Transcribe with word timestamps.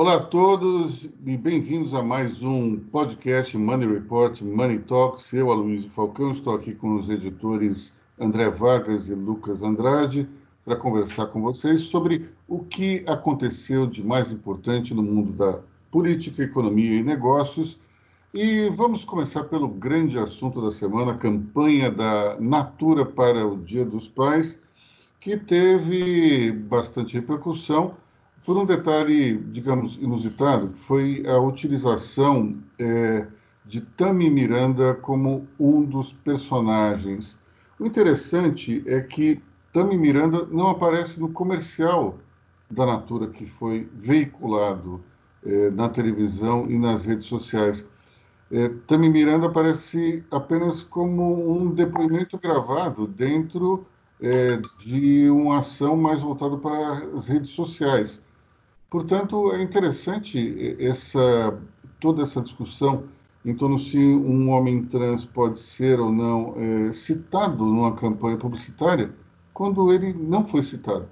Olá 0.00 0.14
a 0.14 0.20
todos 0.20 1.08
e 1.26 1.36
bem-vindos 1.36 1.92
a 1.92 2.04
mais 2.04 2.44
um 2.44 2.76
podcast 2.78 3.58
Money 3.58 3.94
Report 3.94 4.40
Money 4.42 4.78
Talks. 4.78 5.32
Eu, 5.32 5.50
Aloysio 5.50 5.90
Falcão, 5.90 6.30
estou 6.30 6.54
aqui 6.54 6.72
com 6.72 6.94
os 6.94 7.08
editores 7.08 7.92
André 8.16 8.48
Vargas 8.48 9.08
e 9.08 9.14
Lucas 9.16 9.64
Andrade 9.64 10.28
para 10.64 10.76
conversar 10.76 11.26
com 11.26 11.42
vocês 11.42 11.80
sobre 11.80 12.30
o 12.46 12.60
que 12.60 13.02
aconteceu 13.08 13.88
de 13.88 14.06
mais 14.06 14.30
importante 14.30 14.94
no 14.94 15.02
mundo 15.02 15.32
da 15.32 15.62
política, 15.90 16.44
economia 16.44 17.00
e 17.00 17.02
negócios. 17.02 17.80
E 18.32 18.68
vamos 18.68 19.04
começar 19.04 19.42
pelo 19.46 19.66
grande 19.66 20.16
assunto 20.16 20.62
da 20.62 20.70
semana, 20.70 21.10
a 21.10 21.18
campanha 21.18 21.90
da 21.90 22.38
Natura 22.38 23.04
para 23.04 23.44
o 23.44 23.56
Dia 23.56 23.84
dos 23.84 24.06
Pais, 24.06 24.62
que 25.18 25.36
teve 25.36 26.52
bastante 26.52 27.14
repercussão 27.14 27.96
por 28.48 28.56
um 28.56 28.64
detalhe, 28.64 29.36
digamos, 29.36 29.98
inusitado, 30.00 30.70
foi 30.72 31.22
a 31.26 31.38
utilização 31.38 32.56
é, 32.78 33.26
de 33.66 33.82
Tami 33.82 34.30
Miranda 34.30 34.94
como 34.94 35.46
um 35.60 35.84
dos 35.84 36.14
personagens. 36.14 37.38
O 37.78 37.84
interessante 37.84 38.82
é 38.86 39.02
que 39.02 39.42
Tami 39.70 39.98
Miranda 39.98 40.46
não 40.46 40.70
aparece 40.70 41.20
no 41.20 41.28
comercial 41.28 42.16
da 42.70 42.86
Natura 42.86 43.26
que 43.26 43.44
foi 43.44 43.86
veiculado 43.92 45.04
é, 45.44 45.70
na 45.70 45.90
televisão 45.90 46.70
e 46.70 46.78
nas 46.78 47.04
redes 47.04 47.26
sociais. 47.26 47.86
É, 48.50 48.70
Tami 48.86 49.10
Miranda 49.10 49.48
aparece 49.48 50.24
apenas 50.30 50.82
como 50.82 51.52
um 51.54 51.70
depoimento 51.70 52.38
gravado 52.38 53.06
dentro 53.06 53.86
é, 54.22 54.58
de 54.78 55.28
uma 55.28 55.58
ação 55.58 55.98
mais 55.98 56.22
voltada 56.22 56.56
para 56.56 56.94
as 57.14 57.28
redes 57.28 57.50
sociais. 57.50 58.26
Portanto, 58.90 59.52
é 59.52 59.62
interessante 59.62 60.76
essa, 60.80 61.60
toda 62.00 62.22
essa 62.22 62.40
discussão 62.40 63.08
em 63.44 63.54
torno 63.54 63.78
se 63.78 63.98
um 63.98 64.50
homem 64.50 64.84
trans 64.84 65.24
pode 65.24 65.58
ser 65.58 66.00
ou 66.00 66.10
não 66.10 66.54
é, 66.56 66.92
citado 66.92 67.64
numa 67.64 67.94
campanha 67.94 68.36
publicitária 68.36 69.14
quando 69.52 69.92
ele 69.92 70.12
não 70.12 70.44
foi 70.44 70.62
citado. 70.62 71.08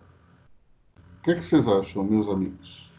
O 1.19 1.23
que, 1.23 1.31
é 1.33 1.35
que 1.35 1.43
vocês 1.45 1.67
acham, 1.67 2.05
meus 2.05 2.29
amigos? 2.29 2.93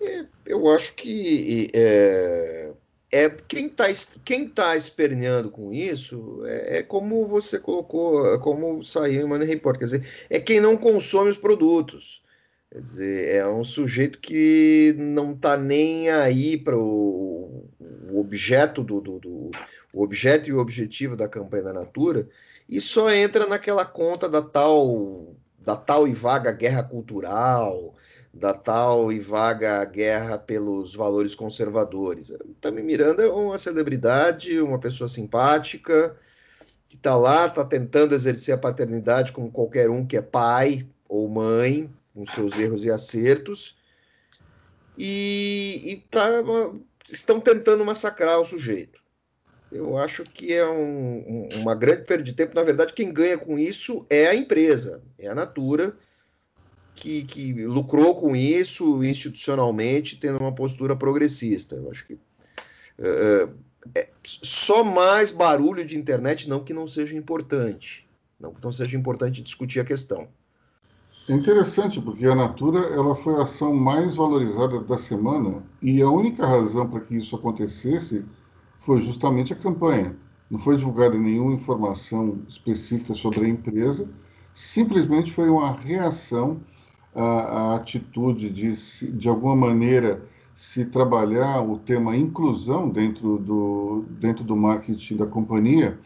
É, 0.00 0.26
eu 0.44 0.68
acho 0.70 0.94
que 0.94 1.70
é, 1.72 2.74
é 3.10 3.30
quem 3.30 3.66
está 3.66 3.84
quem 4.24 4.48
tá 4.48 4.76
esperneando 4.76 5.50
com 5.50 5.72
isso 5.72 6.42
é, 6.44 6.78
é, 6.78 6.82
como 6.82 7.26
você 7.26 7.58
colocou, 7.58 8.34
é 8.34 8.38
como 8.38 8.84
saiu 8.84 9.22
em 9.22 9.28
Money 9.28 9.46
Report, 9.46 9.78
quer 9.78 9.84
dizer, 9.84 10.08
é 10.28 10.38
quem 10.38 10.60
não 10.60 10.76
consome 10.76 11.30
os 11.30 11.38
produtos. 11.38 12.23
Quer 12.74 12.80
dizer, 12.80 13.34
é 13.36 13.46
um 13.46 13.62
sujeito 13.62 14.18
que 14.18 14.96
não 14.98 15.30
está 15.30 15.56
nem 15.56 16.10
aí 16.10 16.58
para 16.58 16.76
o, 16.76 17.68
objeto 18.12 18.82
do, 18.82 19.00
do, 19.00 19.20
do, 19.20 19.50
o 19.92 20.02
objeto 20.02 20.50
e 20.50 20.52
o 20.52 20.58
objetivo 20.58 21.16
da 21.16 21.28
campanha 21.28 21.62
da 21.62 21.72
Natura 21.72 22.28
e 22.68 22.80
só 22.80 23.08
entra 23.12 23.46
naquela 23.46 23.84
conta 23.84 24.28
da 24.28 24.42
tal 24.42 25.36
da 25.56 25.76
tal 25.76 26.08
e 26.08 26.12
vaga 26.12 26.50
guerra 26.50 26.82
cultural, 26.82 27.94
da 28.32 28.52
tal 28.52 29.12
e 29.12 29.20
vaga 29.20 29.84
guerra 29.84 30.36
pelos 30.36 30.96
valores 30.96 31.32
conservadores. 31.32 32.36
Tami 32.60 32.82
Miranda 32.82 33.22
é 33.22 33.28
uma 33.28 33.56
celebridade, 33.56 34.60
uma 34.60 34.80
pessoa 34.80 35.08
simpática, 35.08 36.16
que 36.88 36.96
está 36.96 37.14
lá, 37.16 37.46
está 37.46 37.64
tentando 37.64 38.16
exercer 38.16 38.52
a 38.52 38.58
paternidade 38.58 39.30
como 39.30 39.52
qualquer 39.52 39.88
um 39.88 40.04
que 40.04 40.16
é 40.16 40.22
pai 40.22 40.84
ou 41.08 41.28
mãe, 41.28 41.88
com 42.14 42.24
seus 42.24 42.58
erros 42.58 42.84
e 42.84 42.90
acertos, 42.90 43.76
e, 44.96 45.82
e 45.84 45.96
tá, 46.08 46.28
estão 47.04 47.40
tentando 47.40 47.84
massacrar 47.84 48.40
o 48.40 48.44
sujeito. 48.44 49.02
Eu 49.72 49.98
acho 49.98 50.22
que 50.22 50.52
é 50.52 50.64
um, 50.64 51.16
um, 51.26 51.48
uma 51.56 51.74
grande 51.74 52.04
perda 52.04 52.22
de 52.22 52.32
tempo. 52.32 52.54
Na 52.54 52.62
verdade, 52.62 52.92
quem 52.92 53.12
ganha 53.12 53.36
com 53.36 53.58
isso 53.58 54.06
é 54.08 54.28
a 54.28 54.34
empresa, 54.34 55.02
é 55.18 55.26
a 55.26 55.34
Natura, 55.34 55.96
que, 56.94 57.24
que 57.24 57.52
lucrou 57.66 58.20
com 58.20 58.36
isso 58.36 59.02
institucionalmente, 59.02 60.16
tendo 60.16 60.38
uma 60.38 60.54
postura 60.54 60.94
progressista. 60.94 61.74
Eu 61.74 61.90
acho 61.90 62.06
que 62.06 62.18
é, 62.98 63.48
é, 63.96 64.08
só 64.22 64.84
mais 64.84 65.32
barulho 65.32 65.84
de 65.84 65.98
internet, 65.98 66.48
não 66.48 66.62
que 66.62 66.72
não 66.72 66.86
seja 66.86 67.16
importante, 67.16 68.08
não 68.38 68.54
que 68.54 68.62
não 68.62 68.70
seja 68.70 68.96
importante 68.96 69.42
discutir 69.42 69.80
a 69.80 69.84
questão. 69.84 70.28
É 71.26 71.32
interessante, 71.32 72.02
porque 72.02 72.26
a 72.26 72.34
Natura 72.34 72.80
ela 72.80 73.14
foi 73.14 73.36
a 73.36 73.42
ação 73.44 73.74
mais 73.74 74.14
valorizada 74.14 74.78
da 74.80 74.98
semana 74.98 75.64
e 75.80 76.02
a 76.02 76.10
única 76.10 76.46
razão 76.46 76.86
para 76.86 77.00
que 77.00 77.16
isso 77.16 77.34
acontecesse 77.34 78.26
foi 78.78 79.00
justamente 79.00 79.50
a 79.52 79.56
campanha. 79.56 80.14
Não 80.50 80.58
foi 80.58 80.76
divulgada 80.76 81.16
nenhuma 81.16 81.54
informação 81.54 82.42
específica 82.46 83.14
sobre 83.14 83.46
a 83.46 83.48
empresa, 83.48 84.06
simplesmente 84.52 85.32
foi 85.32 85.48
uma 85.48 85.72
reação 85.72 86.60
à, 87.14 87.22
à 87.22 87.76
atitude 87.76 88.50
de, 88.50 88.72
de 89.12 89.28
alguma 89.28 89.56
maneira, 89.56 90.22
se 90.52 90.84
trabalhar 90.84 91.62
o 91.62 91.78
tema 91.78 92.14
inclusão 92.16 92.88
dentro 92.90 93.38
do, 93.38 94.04
dentro 94.20 94.44
do 94.44 94.54
marketing 94.54 95.16
da 95.16 95.26
companhia. 95.26 95.98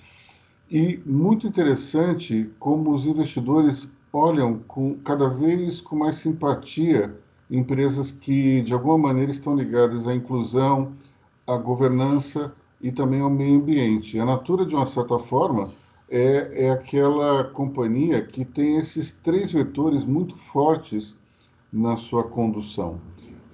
E 0.70 1.00
muito 1.04 1.46
interessante 1.46 2.50
como 2.58 2.92
os 2.92 3.04
investidores 3.04 3.88
olham 4.12 4.60
com 4.66 4.94
cada 5.04 5.28
vez 5.28 5.80
com 5.80 5.96
mais 5.96 6.16
simpatia 6.16 7.14
empresas 7.50 8.12
que 8.12 8.62
de 8.62 8.74
alguma 8.74 8.98
maneira 8.98 9.30
estão 9.30 9.56
ligadas 9.56 10.06
à 10.06 10.14
inclusão, 10.14 10.92
à 11.46 11.56
governança 11.56 12.52
e 12.80 12.92
também 12.92 13.20
ao 13.20 13.30
meio 13.30 13.56
ambiente. 13.56 14.18
A 14.18 14.24
Natura, 14.24 14.64
de 14.64 14.74
uma 14.74 14.86
certa 14.86 15.18
forma, 15.18 15.70
é, 16.10 16.66
é 16.66 16.70
aquela 16.70 17.44
companhia 17.44 18.22
que 18.22 18.44
tem 18.44 18.76
esses 18.76 19.12
três 19.12 19.52
vetores 19.52 20.04
muito 20.04 20.36
fortes 20.36 21.18
na 21.72 21.96
sua 21.96 22.24
condução. 22.24 23.00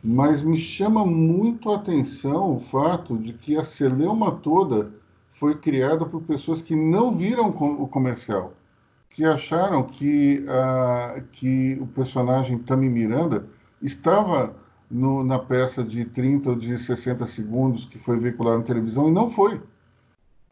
Mas 0.03 0.43
me 0.43 0.57
chama 0.57 1.07
muito 1.07 1.71
a 1.71 1.77
atenção 1.77 2.55
o 2.55 2.61
fato 2.61 3.17
de 3.17 3.33
que 3.33 3.57
a 3.57 3.65
celeuma 3.65 4.33
toda 4.33 4.93
foi 5.31 5.57
criada 5.57 6.05
por 6.05 6.23
pessoas 6.23 6.63
que 6.63 6.77
não 6.77 7.15
viram 7.15 7.49
o 7.49 7.89
comercial 7.89 8.53
que 9.15 9.25
acharam 9.25 9.85
que, 9.85 10.45
uh, 10.49 11.23
que 11.31 11.79
o 11.81 11.87
personagem 11.87 12.59
Tami 12.59 12.89
Miranda 12.89 13.47
estava 13.81 14.57
no, 14.91 15.23
na 15.23 15.39
peça 15.39 15.85
de 15.85 16.05
30 16.05 16.51
ou 16.51 16.57
de 16.57 16.77
60 16.77 17.25
segundos 17.25 17.85
que 17.85 17.97
foi 17.97 18.19
veiculada 18.19 18.59
na 18.59 18.65
televisão 18.65 19.09
e 19.09 19.13
não 19.13 19.31
foi. 19.31 19.63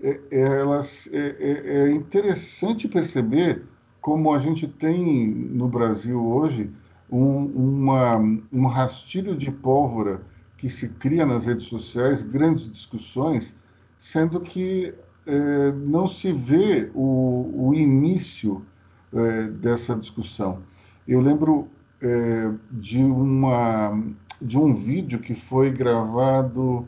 É, 0.01 0.21
é 0.31 0.61
elas, 0.61 1.11
é, 1.13 1.37
é, 1.41 1.89
é 1.89 1.91
interessante 1.91 2.87
perceber 2.87 3.65
como 4.01 4.33
a 4.33 4.39
gente 4.39 4.69
tem 4.69 5.27
no 5.27 5.67
Brasil 5.67 6.25
hoje 6.25 6.71
um, 7.11 7.47
uma, 7.47 8.17
um 8.53 8.67
rastilho 8.67 9.35
de 9.35 9.51
pólvora 9.51 10.23
que 10.57 10.71
se 10.71 10.91
cria 10.91 11.27
nas 11.27 11.47
redes 11.47 11.67
sociais, 11.67 12.23
grandes 12.23 12.71
discussões, 12.71 13.57
sendo 13.99 14.39
que 14.39 14.95
é, 15.27 15.73
não 15.73 16.07
se 16.07 16.33
vê 16.33 16.91
o, 16.95 17.69
o 17.69 17.75
início 17.75 18.65
é, 19.13 19.45
dessa 19.45 19.95
discussão. 19.95 20.63
Eu 21.07 21.21
lembro 21.21 21.69
é, 22.01 22.53
de, 22.71 23.03
uma, 23.03 24.03
de 24.41 24.59
um 24.59 24.75
vídeo 24.75 25.19
que 25.19 25.35
foi 25.35 25.71
gravado 25.71 26.87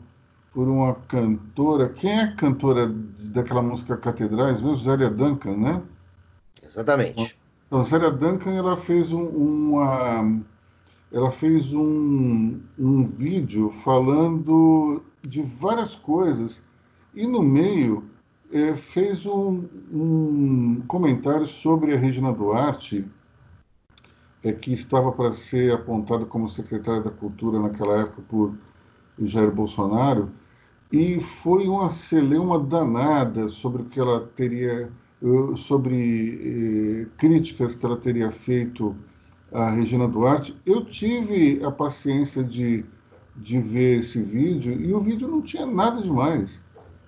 por 0.53 0.67
uma 0.67 0.95
cantora. 1.07 1.89
Quem 1.89 2.11
é 2.11 2.23
a 2.23 2.35
cantora 2.35 2.87
daquela 2.87 3.61
música 3.61 3.97
Catedrais? 3.97 4.61
Mesmo 4.61 4.75
Zélia 4.75 5.09
Duncan, 5.09 5.57
né? 5.57 5.81
Exatamente. 6.63 7.37
Então, 7.67 7.83
Zélia 7.83 8.11
Duncan 8.11 8.51
ela 8.51 8.77
fez 8.77 9.11
um, 9.11 9.25
uma 9.25 10.41
ela 11.11 11.31
fez 11.31 11.73
um, 11.73 12.59
um 12.77 13.03
vídeo 13.03 13.69
falando 13.69 15.03
de 15.21 15.41
várias 15.41 15.95
coisas 15.95 16.61
e 17.13 17.25
no 17.25 17.41
meio 17.41 18.03
é, 18.51 18.73
fez 18.73 19.25
um, 19.25 19.65
um, 19.91 20.81
comentário 20.87 21.45
sobre 21.45 21.93
a 21.93 21.97
Regina 21.97 22.31
Duarte, 22.31 23.05
é, 24.43 24.51
que 24.51 24.73
estava 24.73 25.11
para 25.11 25.31
ser 25.31 25.73
apontada 25.73 26.25
como 26.25 26.47
secretária 26.47 27.01
da 27.01 27.09
Cultura 27.09 27.59
naquela 27.59 28.01
época 28.01 28.21
por 28.23 28.55
Jair 29.19 29.51
Bolsonaro, 29.51 30.31
e 30.91 31.19
foi 31.19 31.67
uma 31.67 31.89
celeuma 31.89 32.59
danada 32.59 33.47
sobre 33.47 33.81
o 33.81 33.85
que 33.85 33.99
ela 33.99 34.21
teria, 34.35 34.91
eh, 35.23 35.55
sobre 35.55 37.01
eh, 37.03 37.07
críticas 37.17 37.73
que 37.73 37.85
ela 37.85 37.97
teria 37.97 38.29
feito 38.29 38.95
à 39.51 39.71
Regina 39.71 40.07
Duarte. 40.07 40.55
Eu 40.65 40.85
tive 40.85 41.59
a 41.65 41.71
paciência 41.71 42.43
de, 42.43 42.85
de 43.35 43.59
ver 43.59 43.97
esse 43.97 44.21
vídeo 44.21 44.79
e 44.79 44.93
o 44.93 44.99
vídeo 44.99 45.27
não 45.27 45.41
tinha 45.41 45.65
nada 45.65 46.01
demais 46.01 46.63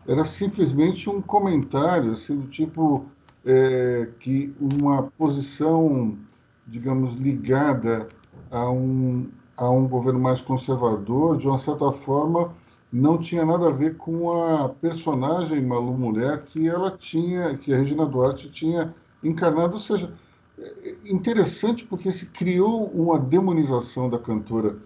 era 0.07 0.24
simplesmente 0.24 1.09
um 1.09 1.21
comentário, 1.21 2.12
assim, 2.12 2.39
do 2.39 2.48
tipo 2.48 3.06
é, 3.45 4.09
que 4.19 4.54
uma 4.59 5.04
posição, 5.18 6.18
digamos, 6.65 7.15
ligada 7.15 8.07
a 8.50 8.69
um, 8.69 9.27
a 9.57 9.69
um 9.69 9.88
governo 9.88 10.19
mais 10.19 10.42
conservador, 10.42 11.38
de 11.38 11.48
uma 11.48 11.57
certa 11.57 11.92
forma, 11.92 12.54
não 12.92 13.18
tinha 13.18 13.45
nada 13.45 13.68
a 13.68 13.71
ver 13.71 13.98
com 13.98 14.31
a 14.31 14.69
personagem 14.69 15.62
Malu 15.62 15.98
Mulher 15.98 16.44
que 16.44 16.68
ela 16.68 16.89
tinha, 16.92 17.57
que 17.57 17.74
a 17.74 17.77
Regina 17.77 18.06
Duarte 18.06 18.50
tinha 18.50 18.95
encarnado. 19.21 19.74
Ou 19.74 19.80
seja, 19.80 20.13
é 20.57 20.95
interessante 21.06 21.86
porque 21.86 22.12
se 22.13 22.27
criou 22.27 22.86
uma 22.86 23.19
demonização 23.19 24.10
da 24.10 24.18
cantora 24.18 24.77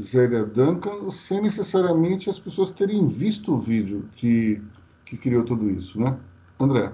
Zélia 0.00 0.44
Duncan 0.44 1.10
sem 1.10 1.42
necessariamente 1.42 2.30
as 2.30 2.38
pessoas 2.38 2.70
terem 2.70 3.06
visto 3.08 3.52
o 3.52 3.58
vídeo 3.58 4.08
que, 4.16 4.62
que 5.04 5.16
criou 5.16 5.44
tudo 5.44 5.70
isso, 5.70 6.00
né? 6.00 6.18
André? 6.58 6.92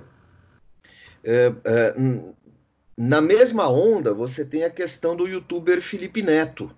É, 1.23 1.53
é, 1.65 1.95
na 2.97 3.21
mesma 3.21 3.69
onda, 3.69 4.13
você 4.13 4.45
tem 4.45 4.65
a 4.65 4.71
questão 4.71 5.15
do 5.15 5.29
youtuber 5.29 5.81
Felipe 5.81 6.23
Neto, 6.23 6.71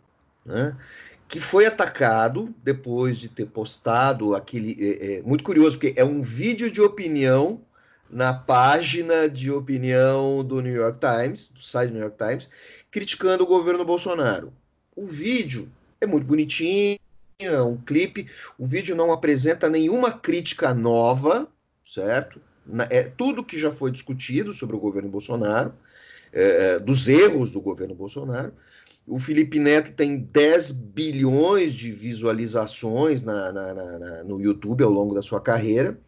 né? 0.44 0.76
que 1.30 1.40
foi 1.40 1.64
atacado 1.64 2.52
depois 2.62 3.16
de 3.16 3.28
ter 3.28 3.46
postado 3.46 4.34
aquele. 4.34 4.76
É, 4.80 5.18
é, 5.18 5.22
muito 5.22 5.44
curioso, 5.44 5.78
porque 5.78 5.98
é 5.98 6.04
um 6.04 6.20
vídeo 6.20 6.70
de 6.70 6.80
opinião 6.80 7.60
na 8.10 8.34
página 8.34 9.28
de 9.28 9.50
opinião 9.50 10.42
do 10.42 10.60
New 10.60 10.74
York 10.74 10.98
Times, 10.98 11.48
do 11.48 11.60
site 11.60 11.90
do 11.90 11.94
New 11.94 12.02
York 12.02 12.18
Times, 12.18 12.50
criticando 12.90 13.44
o 13.44 13.46
governo 13.46 13.84
Bolsonaro. 13.84 14.52
O 14.96 15.06
vídeo 15.06 15.70
é 16.00 16.06
muito 16.06 16.26
bonitinho, 16.26 16.98
é 17.38 17.60
um 17.60 17.76
clipe. 17.76 18.26
O 18.58 18.66
vídeo 18.66 18.96
não 18.96 19.12
apresenta 19.12 19.68
nenhuma 19.68 20.12
crítica 20.12 20.72
nova, 20.74 21.48
certo? 21.86 22.40
É 22.88 23.02
tudo 23.04 23.44
que 23.44 23.58
já 23.58 23.70
foi 23.70 23.90
discutido 23.90 24.52
sobre 24.52 24.76
o 24.76 24.80
governo 24.80 25.08
Bolsonaro, 25.08 25.72
é, 26.32 26.74
é 26.74 26.78
dos 26.78 27.08
erros 27.08 27.52
do 27.52 27.60
governo 27.60 27.94
Bolsonaro. 27.94 28.52
O 29.06 29.18
Felipe 29.18 29.58
Neto 29.58 29.92
tem 29.92 30.18
10 30.18 30.70
bilhões 30.70 31.74
de 31.74 31.90
visualizações 31.90 33.22
na, 33.22 33.50
na, 33.50 33.74
na, 33.74 34.24
no 34.24 34.40
YouTube 34.40 34.84
ao 34.84 34.90
longo 34.90 35.14
da 35.14 35.22
sua 35.22 35.40
carreira. 35.40 35.98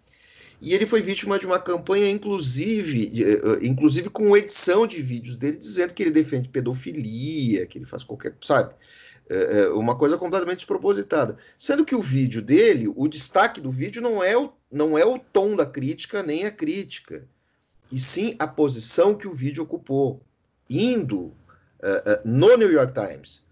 E 0.60 0.72
ele 0.72 0.86
foi 0.86 1.02
vítima 1.02 1.36
de 1.40 1.44
uma 1.44 1.58
campanha, 1.58 2.08
inclusive, 2.08 3.10
eh, 3.20 3.66
inclusive 3.66 4.08
com 4.08 4.36
edição 4.36 4.86
de 4.86 5.02
vídeos 5.02 5.36
dele, 5.36 5.56
dizendo 5.56 5.92
que 5.92 6.04
ele 6.04 6.12
defende 6.12 6.48
pedofilia, 6.48 7.66
que 7.66 7.78
ele 7.78 7.84
faz 7.84 8.04
qualquer. 8.04 8.36
Sabe? 8.40 8.72
É, 9.28 9.60
é 9.60 9.68
uma 9.68 9.96
coisa 9.96 10.18
completamente 10.18 10.58
despropositada. 10.58 11.36
Sendo 11.56 11.84
que 11.84 11.94
o 11.94 12.02
vídeo 12.02 12.42
dele, 12.42 12.92
o 12.94 13.08
destaque 13.08 13.60
do 13.60 13.70
vídeo 13.70 14.02
não 14.02 14.22
é 14.22 14.36
o, 14.36 14.52
não 14.70 14.98
é 14.98 15.04
o 15.04 15.18
tom 15.18 15.56
da 15.56 15.64
crítica 15.64 16.22
nem 16.22 16.44
a 16.44 16.50
crítica, 16.50 17.26
e 17.90 17.98
sim 17.98 18.34
a 18.38 18.46
posição 18.46 19.14
que 19.14 19.28
o 19.28 19.32
vídeo 19.32 19.62
ocupou, 19.62 20.22
indo 20.68 21.24
uh, 21.24 21.34
no 22.24 22.56
New 22.56 22.72
York 22.72 22.94
Times. 22.94 23.44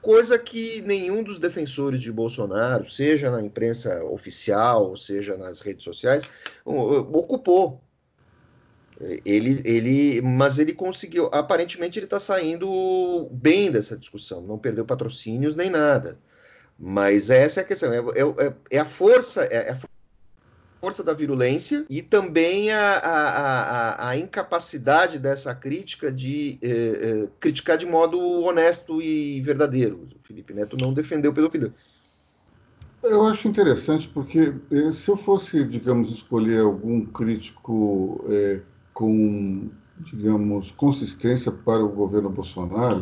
Coisa 0.00 0.38
que 0.38 0.80
nenhum 0.82 1.22
dos 1.22 1.38
defensores 1.38 2.00
de 2.00 2.12
Bolsonaro, 2.12 2.88
seja 2.88 3.30
na 3.30 3.42
imprensa 3.42 4.04
oficial, 4.04 4.94
seja 4.96 5.36
nas 5.36 5.60
redes 5.60 5.84
sociais, 5.84 6.24
ocupou. 6.64 7.82
Ele, 9.24 9.62
ele, 9.64 10.20
mas 10.20 10.58
ele 10.58 10.72
conseguiu. 10.72 11.26
Aparentemente, 11.32 11.98
ele 11.98 12.06
está 12.06 12.18
saindo 12.18 13.28
bem 13.30 13.70
dessa 13.70 13.96
discussão, 13.96 14.42
não 14.42 14.58
perdeu 14.58 14.84
patrocínios 14.84 15.54
nem 15.54 15.70
nada. 15.70 16.18
Mas 16.76 17.30
essa 17.30 17.60
é 17.60 17.62
a 17.62 17.66
questão: 17.66 17.92
é, 17.92 17.98
é, 17.98 18.54
é 18.70 18.78
a 18.78 18.84
força, 18.84 19.44
é 19.44 19.70
a 19.70 19.78
força 20.80 21.04
da 21.04 21.12
virulência 21.12 21.84
e 21.88 22.02
também 22.02 22.72
a, 22.72 22.98
a, 22.98 23.60
a, 23.60 24.08
a 24.10 24.16
incapacidade 24.16 25.18
dessa 25.18 25.54
crítica 25.54 26.10
de 26.10 26.58
eh, 26.62 26.68
eh, 26.70 27.28
criticar 27.40 27.76
de 27.76 27.86
modo 27.86 28.18
honesto 28.42 29.02
e 29.02 29.40
verdadeiro. 29.40 30.08
O 30.14 30.26
Felipe 30.26 30.52
Neto 30.54 30.76
não 30.76 30.92
defendeu 30.92 31.32
pedofilia. 31.32 31.72
Eu 33.02 33.26
acho 33.26 33.46
interessante 33.46 34.08
porque 34.08 34.54
eh, 34.70 34.92
se 34.92 35.08
eu 35.08 35.16
fosse, 35.16 35.64
digamos, 35.64 36.12
escolher 36.12 36.60
algum 36.60 37.04
crítico 37.04 38.24
com, 38.98 39.70
digamos, 40.00 40.72
consistência 40.72 41.52
para 41.52 41.84
o 41.84 41.88
governo 41.88 42.28
Bolsonaro, 42.28 43.00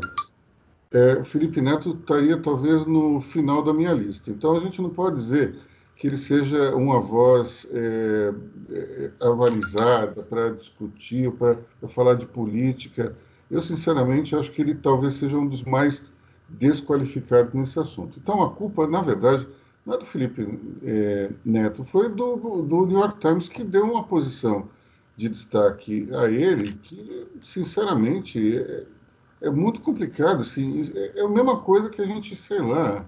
é, 0.93 1.25
Felipe 1.25 1.59
Neto 1.63 1.97
estaria 1.99 2.37
talvez 2.37 2.85
no 2.85 3.23
final 3.23 3.63
da 3.65 3.73
minha 3.73 3.95
lista. 3.95 4.31
Então 4.31 4.55
a 4.55 4.61
gente 4.61 4.83
não 4.83 4.91
pode 4.91 5.17
dizer 5.17 5.57
que 5.97 6.07
ele 6.07 6.19
seja 6.19 6.77
uma 6.77 7.01
voz 7.01 7.67
é, 7.73 8.35
é, 8.71 9.11
avalizada 9.23 10.23
para 10.23 10.51
discutir, 10.51 11.33
para 11.33 11.57
falar 11.89 12.13
de 12.13 12.27
política. 12.27 13.17
Eu, 13.51 13.63
sinceramente, 13.63 14.37
acho 14.37 14.53
que 14.53 14.61
ele 14.61 14.75
talvez 14.75 15.15
seja 15.15 15.39
um 15.39 15.47
dos 15.47 15.65
mais 15.65 16.05
desqualificados 16.47 17.55
nesse 17.55 17.81
assunto. 17.81 18.19
Então, 18.23 18.43
a 18.43 18.51
culpa, 18.51 18.87
na 18.87 19.01
verdade, 19.01 19.49
não 19.87 19.95
é 19.95 19.99
do 19.99 20.05
Felipe 20.05 20.47
é, 20.85 21.31
Neto, 21.43 21.85
foi 21.85 22.11
do, 22.11 22.37
do 22.37 22.85
New 22.85 22.99
York 22.99 23.19
Times 23.19 23.49
que 23.49 23.65
deu 23.65 23.85
uma 23.85 24.05
posição 24.05 24.69
de 25.17 25.29
destaque 25.29 26.09
a 26.15 26.31
ele 26.31 26.75
que, 26.75 27.27
sinceramente, 27.41 28.59
é, 28.59 28.85
é 29.43 29.51
muito 29.51 29.81
complicado. 29.81 30.43
Assim, 30.43 30.83
é, 30.95 31.21
é 31.21 31.25
a 31.25 31.29
mesma 31.29 31.59
coisa 31.61 31.89
que 31.89 32.03
a 32.03 32.07
gente, 32.07 32.37
sei 32.37 32.61
lá, 32.61 33.05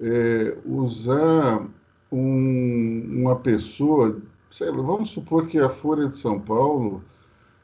é, 0.00 0.56
usar 0.64 1.66
um, 2.10 3.20
uma 3.22 3.36
pessoa, 3.36 4.20
sei 4.50 4.70
lá, 4.70 4.82
vamos 4.82 5.10
supor 5.10 5.46
que 5.48 5.58
a 5.58 5.68
Folha 5.68 6.08
de 6.08 6.16
São 6.16 6.40
Paulo 6.40 7.04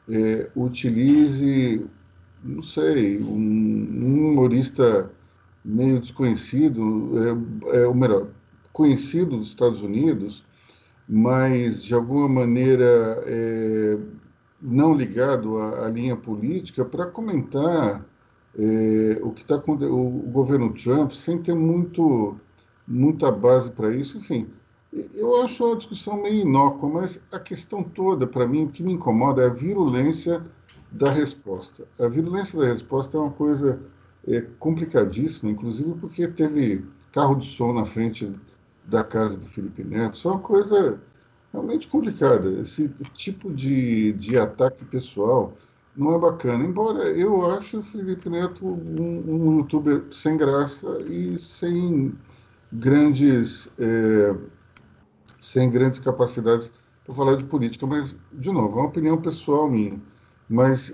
é, 0.09 0.49
utilize, 0.55 1.85
não 2.43 2.61
sei, 2.61 3.21
um, 3.21 3.33
um 3.33 4.31
humorista 4.31 5.11
meio 5.63 5.99
desconhecido, 5.99 7.11
é, 7.71 7.79
é, 7.81 7.87
ou 7.87 7.93
melhor, 7.93 8.27
conhecido 8.71 9.37
dos 9.37 9.47
Estados 9.49 9.81
Unidos, 9.81 10.45
mas 11.07 11.83
de 11.83 11.93
alguma 11.93 12.27
maneira 12.27 13.23
é, 13.25 13.97
não 14.61 14.93
ligado 14.93 15.57
à, 15.57 15.85
à, 15.85 15.89
linha 15.89 16.15
política, 16.15 16.83
para 16.83 17.05
comentar 17.05 18.05
é, 18.57 19.19
o 19.21 19.31
que 19.31 19.41
está 19.41 19.57
com 19.57 19.73
o 19.73 20.09
governo 20.31 20.73
Trump, 20.73 21.11
sem 21.11 21.37
ter 21.41 21.55
muito 21.55 22.35
muita 22.87 23.31
base 23.31 23.69
para 23.69 23.93
isso, 23.93 24.17
enfim. 24.17 24.47
Eu 25.13 25.41
acho 25.43 25.73
a 25.73 25.75
discussão 25.75 26.23
meio 26.23 26.41
inócua, 26.41 26.89
mas 26.89 27.21
a 27.31 27.39
questão 27.39 27.83
toda, 27.83 28.25
para 28.25 28.47
mim, 28.47 28.63
o 28.63 28.69
que 28.69 28.81
me 28.81 28.93
incomoda 28.93 29.43
é 29.43 29.47
a 29.47 29.53
virulência 29.53 30.41
da 30.91 31.11
resposta. 31.11 31.85
A 31.99 32.07
virulência 32.07 32.57
da 32.57 32.65
resposta 32.65 33.17
é 33.17 33.21
uma 33.21 33.31
coisa 33.31 33.79
é, 34.25 34.41
complicadíssima, 34.57 35.51
inclusive 35.51 35.93
porque 35.95 36.27
teve 36.27 36.85
carro 37.11 37.35
de 37.35 37.45
som 37.45 37.73
na 37.73 37.85
frente 37.85 38.31
da 38.87 39.03
casa 39.03 39.37
do 39.37 39.45
Felipe 39.45 39.83
Neto. 39.83 40.15
Isso 40.15 40.27
é 40.27 40.31
uma 40.31 40.39
coisa 40.39 40.99
realmente 41.51 41.87
complicada. 41.87 42.49
Esse 42.61 42.89
tipo 43.13 43.53
de, 43.53 44.13
de 44.13 44.37
ataque 44.37 44.85
pessoal 44.85 45.53
não 45.95 46.15
é 46.15 46.19
bacana. 46.19 46.63
Embora 46.63 47.03
eu 47.09 47.51
acho 47.51 47.79
o 47.79 47.83
Felipe 47.83 48.29
Neto 48.29 48.65
um, 48.65 49.23
um 49.27 49.57
youtuber 49.57 50.05
sem 50.11 50.37
graça 50.37 50.87
e 51.01 51.37
sem 51.37 52.13
grandes, 52.71 53.69
é, 53.77 54.35
sem 55.39 55.69
grandes 55.69 55.99
capacidades 55.99 56.71
para 57.05 57.15
falar 57.15 57.35
de 57.35 57.45
política, 57.45 57.85
mas, 57.85 58.15
de 58.33 58.51
novo, 58.51 58.77
é 58.77 58.81
uma 58.81 58.89
opinião 58.89 59.17
pessoal 59.21 59.69
minha. 59.69 60.01
Mas 60.49 60.93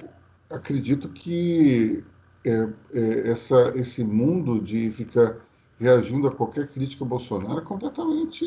acredito 0.50 1.10
que 1.10 2.04
é, 2.46 2.70
é, 2.94 3.30
essa, 3.32 3.72
esse 3.76 4.04
mundo 4.04 4.62
de 4.62 4.92
ficar 4.92 5.38
reagindo 5.84 6.28
a 6.28 6.32
qualquer 6.32 6.66
crítica 6.68 7.04
a 7.04 7.08
Bolsonaro 7.08 7.60
é 7.60 7.62
completamente 7.62 8.46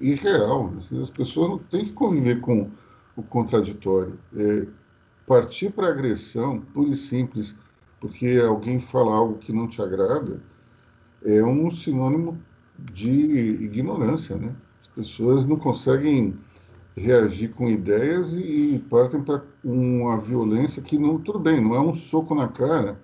irreal. 0.00 0.72
Assim, 0.78 1.00
as 1.02 1.10
pessoas 1.10 1.50
não 1.50 1.58
têm 1.58 1.84
que 1.84 1.92
conviver 1.92 2.40
com 2.40 2.70
o 3.14 3.22
contraditório. 3.22 4.18
É, 4.34 4.66
partir 5.26 5.70
para 5.70 5.88
agressão, 5.88 6.60
pura 6.60 6.88
e 6.88 6.94
simples, 6.94 7.54
porque 8.00 8.42
alguém 8.42 8.80
fala 8.80 9.14
algo 9.14 9.36
que 9.36 9.52
não 9.52 9.68
te 9.68 9.82
agrada, 9.82 10.40
é 11.22 11.44
um 11.44 11.70
sinônimo 11.70 12.40
de 12.78 13.10
ignorância, 13.10 14.36
né? 14.36 14.56
As 14.80 14.88
pessoas 14.88 15.44
não 15.44 15.56
conseguem 15.56 16.34
reagir 16.96 17.50
com 17.50 17.68
ideias 17.68 18.32
e, 18.32 18.82
partem 18.88 19.22
para 19.22 19.44
uma 19.62 20.18
violência 20.18 20.82
que 20.82 20.98
não 20.98 21.18
tudo 21.18 21.38
bem, 21.38 21.60
não 21.60 21.74
é 21.74 21.80
um 21.80 21.94
soco 21.94 22.34
na 22.34 22.48
cara, 22.48 22.98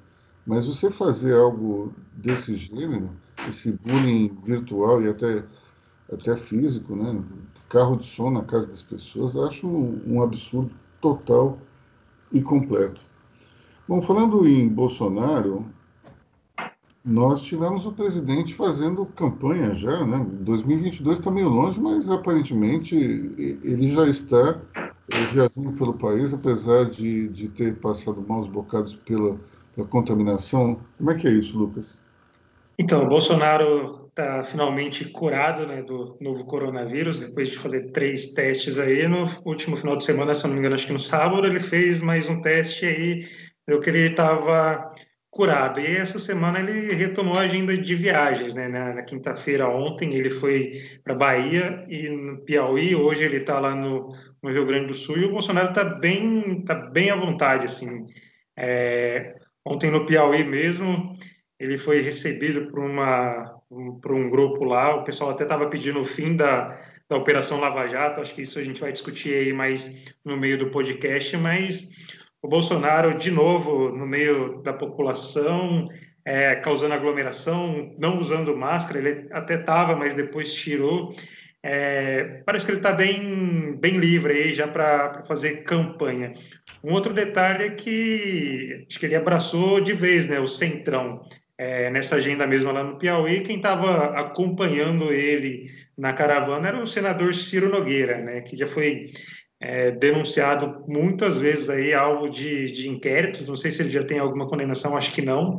mas 0.47 0.67
você 0.67 0.91
fazer 0.91 1.37
algo 1.37 1.93
desse 2.15 2.55
gênero, 2.55 3.11
esse 3.49 3.73
bullying 3.73 4.37
virtual 4.45 5.03
e 5.03 5.09
até 5.09 5.45
até 6.13 6.35
físico, 6.35 6.97
né? 6.97 7.23
Carro 7.69 7.97
de 7.97 8.05
som 8.05 8.31
na 8.31 8.43
casa 8.43 8.69
das 8.69 8.83
pessoas, 8.83 9.37
acho 9.37 9.69
um, 9.69 10.03
um 10.07 10.23
absurdo 10.23 10.75
total 11.01 11.59
e 12.33 12.41
completo. 12.41 13.01
Bom, 13.87 14.01
falando 14.01 14.47
em 14.47 14.69
Bolsonaro, 14.69 15.67
nós 17.05 17.41
tivemos 17.43 17.87
o 17.87 17.93
presidente 17.93 18.55
fazendo 18.55 19.05
campanha 19.07 19.73
já, 19.73 20.05
né? 20.05 20.27
2022 20.41 21.19
está 21.19 21.31
meio 21.31 21.49
longe, 21.49 21.81
mas 21.81 22.09
aparentemente 22.11 22.97
ele 22.97 23.89
já 23.89 24.07
está 24.07 24.61
eh, 25.11 25.27
viajando 25.33 25.73
pelo 25.73 25.95
país, 25.95 26.35
apesar 26.35 26.85
de, 26.91 27.29
de 27.29 27.49
ter 27.49 27.77
passado 27.77 28.25
maus 28.27 28.49
bocados 28.49 28.97
pela, 28.97 29.39
pela 29.75 29.87
contaminação. 29.87 30.81
Como 30.99 31.11
é 31.11 31.15
que 31.15 31.29
é 31.29 31.33
isso, 31.33 31.59
Lucas? 31.59 32.03
Então, 32.79 33.09
Bolsonaro 33.09 34.09
está 34.09 34.45
finalmente 34.45 35.05
curado 35.07 35.67
né, 35.67 35.83
do 35.83 36.17
novo 36.21 36.45
coronavírus, 36.45 37.19
depois 37.19 37.49
de 37.49 37.59
fazer 37.59 37.91
três 37.91 38.33
testes 38.33 38.79
aí. 38.79 39.07
No 39.09 39.27
último 39.45 39.77
final 39.77 39.97
de 39.97 40.05
semana, 40.05 40.35
se 40.35 40.45
não 40.45 40.53
me 40.53 40.59
engano, 40.59 40.77
acho 40.77 40.87
que 40.87 40.93
no 40.93 41.01
sábado, 41.01 41.47
ele 41.47 41.59
fez 41.61 42.01
mais 42.01 42.29
um 42.29 42.41
teste 42.41 42.87
aí, 42.87 43.27
deu 43.67 43.81
que 43.81 43.91
ele 43.91 44.11
estava 44.11 44.93
curado. 45.29 45.81
E 45.81 45.87
essa 45.87 46.19
semana 46.19 46.61
ele 46.61 46.95
retomou 46.95 47.37
a 47.37 47.43
agenda 47.43 47.77
de 47.77 47.95
viagens, 47.95 48.55
né? 48.55 48.69
Na, 48.69 48.95
na 48.95 49.03
quinta-feira, 49.03 49.69
ontem, 49.69 50.15
ele 50.15 50.31
foi 50.31 51.01
para 51.03 51.15
Bahia 51.15 51.85
e 51.89 52.09
no 52.09 52.45
Piauí, 52.45 52.95
hoje 52.95 53.25
ele 53.25 53.39
está 53.39 53.59
lá 53.59 53.75
no, 53.75 54.13
no, 54.43 54.51
Rio 54.51 54.67
Grande 54.67 54.87
do 54.87 54.95
Sul, 54.95 55.19
e 55.19 55.25
o 55.25 55.33
Bolsonaro 55.33 55.71
está 55.71 55.85
bem, 55.85 56.65
tá 56.65 56.75
bem 56.75 57.11
à 57.11 57.17
vontade, 57.17 57.67
assim. 57.67 58.05
É, 58.57 59.37
ontem 59.65 59.91
no 59.91 60.07
Piauí 60.07 60.45
mesmo, 60.45 61.17
ele 61.59 61.77
foi 61.77 62.01
recebido 62.01 62.71
por, 62.71 62.79
uma, 62.79 63.61
um, 63.71 63.99
por 64.01 64.13
um 64.13 64.31
grupo 64.31 64.65
lá, 64.65 64.95
o 64.95 65.05
pessoal 65.05 65.31
até 65.31 65.43
estava 65.43 65.67
pedindo 65.69 66.01
o 66.01 66.05
fim 66.05 66.37
da, 66.37 66.79
da 67.09 67.17
Operação 67.17 67.61
Lava 67.61 67.87
Jato, 67.87 68.21
acho 68.21 68.35
que 68.35 68.43
isso 68.43 68.59
a 68.59 68.65
gente 68.65 68.81
vai 68.81 68.93
discutir 68.93 69.35
aí 69.35 69.53
mais 69.53 70.15
no 70.25 70.37
meio 70.37 70.59
do 70.59 70.71
podcast, 70.71 71.37
mas 71.37 71.89
o 72.41 72.49
Bolsonaro, 72.49 73.19
de 73.19 73.31
novo, 73.31 73.91
no 73.91 74.07
meio 74.07 74.63
da 74.63 74.73
população, 74.73 75.89
é, 76.25 76.55
causando 76.57 76.95
aglomeração, 76.95 77.95
não 77.99 78.19
usando 78.19 78.57
máscara, 78.57 78.99
ele 78.99 79.29
até 79.33 79.55
estava, 79.55 79.97
mas 79.97 80.15
depois 80.15 80.53
tirou. 80.53 81.15
É, 81.63 82.43
parece 82.47 82.65
que 82.65 82.73
ele 82.73 82.79
está 82.79 82.93
bem, 82.93 83.77
bem 83.81 83.97
livre 83.97 84.33
aí 84.33 84.55
já 84.55 84.69
para 84.69 85.25
fazer 85.25 85.65
campanha. 85.65 86.33
Um 86.85 86.93
outro 86.93 87.13
detalhe 87.13 87.65
é 87.65 87.71
que 87.71 88.87
acho 88.89 89.01
que 89.01 89.07
ele 89.07 89.17
abraçou 89.17 89.81
de 89.81 89.93
vez 89.93 90.29
né, 90.29 90.39
o 90.39 90.47
Centrão. 90.47 91.15
É, 91.59 91.91
nessa 91.91 92.15
agenda 92.15 92.47
mesmo 92.47 92.71
lá 92.71 92.85
no 92.85 92.97
Piauí, 92.97 93.41
quem 93.43 93.57
estava 93.57 94.17
acompanhando 94.17 95.13
ele 95.13 95.69
na 95.97 96.13
caravana 96.13 96.69
era 96.69 96.81
o 96.81 96.87
senador 96.87 97.35
Ciro 97.35 97.69
Nogueira, 97.69 98.19
né, 98.19 98.43
que 98.43 98.57
já 98.57 98.69
foi 98.69 99.13
é, 99.61 99.91
denunciado 99.91 100.85
muitas 100.87 101.37
vezes 101.37 101.69
aí 101.69 101.93
alvo 101.93 102.31
de, 102.31 102.71
de 102.71 102.89
inquéritos. 102.89 103.47
Não 103.47 103.57
sei 103.57 103.73
se 103.73 103.83
ele 103.83 103.91
já 103.91 104.05
tem 104.05 104.21
alguma 104.21 104.49
condenação, 104.49 104.97
acho 104.97 105.13
que 105.13 105.21
não. 105.21 105.59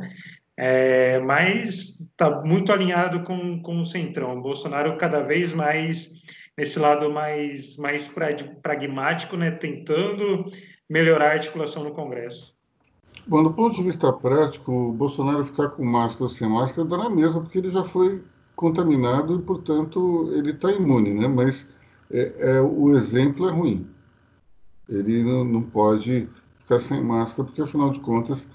É, 0.56 1.18
mas 1.20 2.00
está 2.00 2.42
muito 2.42 2.72
alinhado 2.72 3.22
com, 3.22 3.60
com 3.62 3.80
o 3.80 3.86
Centrão. 3.86 4.38
O 4.38 4.42
Bolsonaro 4.42 4.96
cada 4.96 5.22
vez 5.22 5.52
mais 5.52 6.20
nesse 6.56 6.78
lado 6.78 7.10
mais, 7.10 7.76
mais 7.76 8.08
pragmático, 8.62 9.36
né, 9.36 9.50
tentando 9.50 10.44
melhorar 10.88 11.28
a 11.28 11.32
articulação 11.32 11.84
no 11.84 11.92
Congresso. 11.94 12.54
Bom, 13.26 13.42
do 13.42 13.52
ponto 13.52 13.76
de 13.76 13.82
vista 13.82 14.12
prático, 14.12 14.72
o 14.72 14.92
Bolsonaro 14.92 15.44
ficar 15.44 15.70
com 15.70 15.84
máscara 15.84 16.24
ou 16.24 16.28
sem 16.28 16.48
máscara 16.48 16.86
dá 16.88 16.96
na 16.98 17.10
mesma, 17.10 17.40
porque 17.40 17.58
ele 17.58 17.70
já 17.70 17.84
foi 17.84 18.22
contaminado 18.56 19.38
e, 19.38 19.42
portanto, 19.42 20.30
ele 20.34 20.50
está 20.52 20.72
imune, 20.72 21.14
né? 21.14 21.28
Mas 21.28 21.68
é, 22.10 22.56
é, 22.56 22.60
o 22.60 22.94
exemplo 22.94 23.48
é 23.48 23.52
ruim. 23.52 23.88
Ele 24.88 25.22
não, 25.22 25.44
não, 25.44 25.62
pode 25.62 26.28
ficar 26.58 26.78
sem 26.78 27.02
máscara, 27.02 27.44
porque, 27.44 27.62
afinal 27.62 27.90
de 27.90 28.00
contas, 28.00 28.48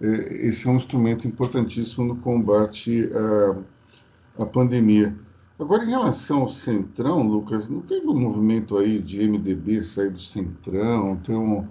é, 0.00 0.46
esse 0.46 0.66
é 0.66 0.70
um 0.70 0.76
instrumento 0.76 1.28
importantíssimo 1.28 2.04
no 2.04 2.16
combate 2.16 3.10
à, 4.38 4.42
à 4.42 4.46
pandemia. 4.46 5.16
Agora, 5.58 5.84
em 5.84 5.90
relação 5.90 6.40
ao 6.40 6.48
Centrão, 6.48 7.22
Lucas, 7.22 7.68
não 7.68 7.82
teve 7.82 8.08
um 8.08 8.18
movimento 8.18 8.76
aí 8.78 8.98
de 9.00 9.20
MDB 9.28 9.82
sair 9.82 10.10
do 10.10 10.18
Centrão? 10.20 11.16
Tem 11.18 11.36
um... 11.36 11.68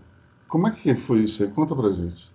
Como 0.47 0.67
é 0.67 0.71
que 0.71 0.95
foi 0.95 1.21
isso 1.23 1.43
aí? 1.43 1.49
Conta 1.49 1.75
pra 1.75 1.91
gente. 1.91 2.30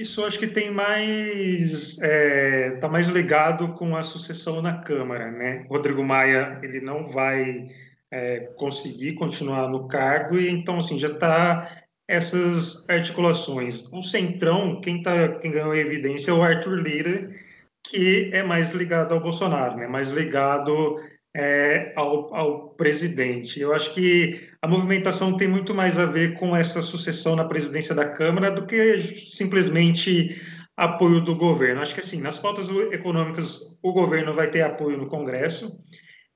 Isso 0.00 0.24
acho 0.24 0.38
que 0.38 0.46
tem 0.46 0.70
mais 0.70 1.98
está 1.98 2.06
é, 2.06 2.70
tá 2.78 2.88
mais 2.88 3.08
ligado 3.08 3.74
com 3.74 3.94
a 3.94 4.02
sucessão 4.02 4.62
na 4.62 4.78
Câmara, 4.78 5.30
né? 5.30 5.66
Rodrigo 5.68 6.02
Maia 6.02 6.58
ele 6.62 6.80
não 6.80 7.06
vai 7.06 7.68
é, 8.10 8.40
conseguir 8.56 9.12
continuar 9.12 9.68
no 9.68 9.86
cargo 9.88 10.38
e 10.38 10.48
então 10.48 10.78
assim 10.78 10.98
já 10.98 11.08
está 11.08 11.84
essas 12.08 12.88
articulações. 12.88 13.92
O 13.92 14.00
centrão, 14.02 14.80
quem 14.80 15.02
tá, 15.02 15.36
quem 15.38 15.52
ganhou 15.52 15.74
evidência 15.74 16.30
é 16.30 16.34
o 16.34 16.42
Arthur 16.42 16.78
Lira, 16.78 17.28
que 17.84 18.30
é 18.32 18.42
mais 18.42 18.72
ligado 18.72 19.12
ao 19.12 19.20
Bolsonaro, 19.20 19.76
né? 19.76 19.86
Mais 19.86 20.10
ligado 20.10 20.98
é, 21.34 21.92
ao, 21.96 22.34
ao 22.34 22.68
presidente. 22.70 23.60
Eu 23.60 23.74
acho 23.74 23.94
que 23.94 24.48
a 24.60 24.68
movimentação 24.68 25.36
tem 25.36 25.48
muito 25.48 25.74
mais 25.74 25.98
a 25.98 26.06
ver 26.06 26.34
com 26.34 26.56
essa 26.56 26.82
sucessão 26.82 27.36
na 27.36 27.44
presidência 27.44 27.94
da 27.94 28.08
Câmara 28.08 28.50
do 28.50 28.66
que 28.66 29.00
simplesmente 29.16 30.40
apoio 30.76 31.20
do 31.20 31.36
governo. 31.36 31.80
Acho 31.80 31.94
que 31.94 32.00
assim, 32.00 32.20
nas 32.20 32.38
pautas 32.38 32.68
econômicas, 32.90 33.78
o 33.82 33.92
governo 33.92 34.34
vai 34.34 34.50
ter 34.50 34.62
apoio 34.62 34.96
no 34.96 35.08
Congresso. 35.08 35.78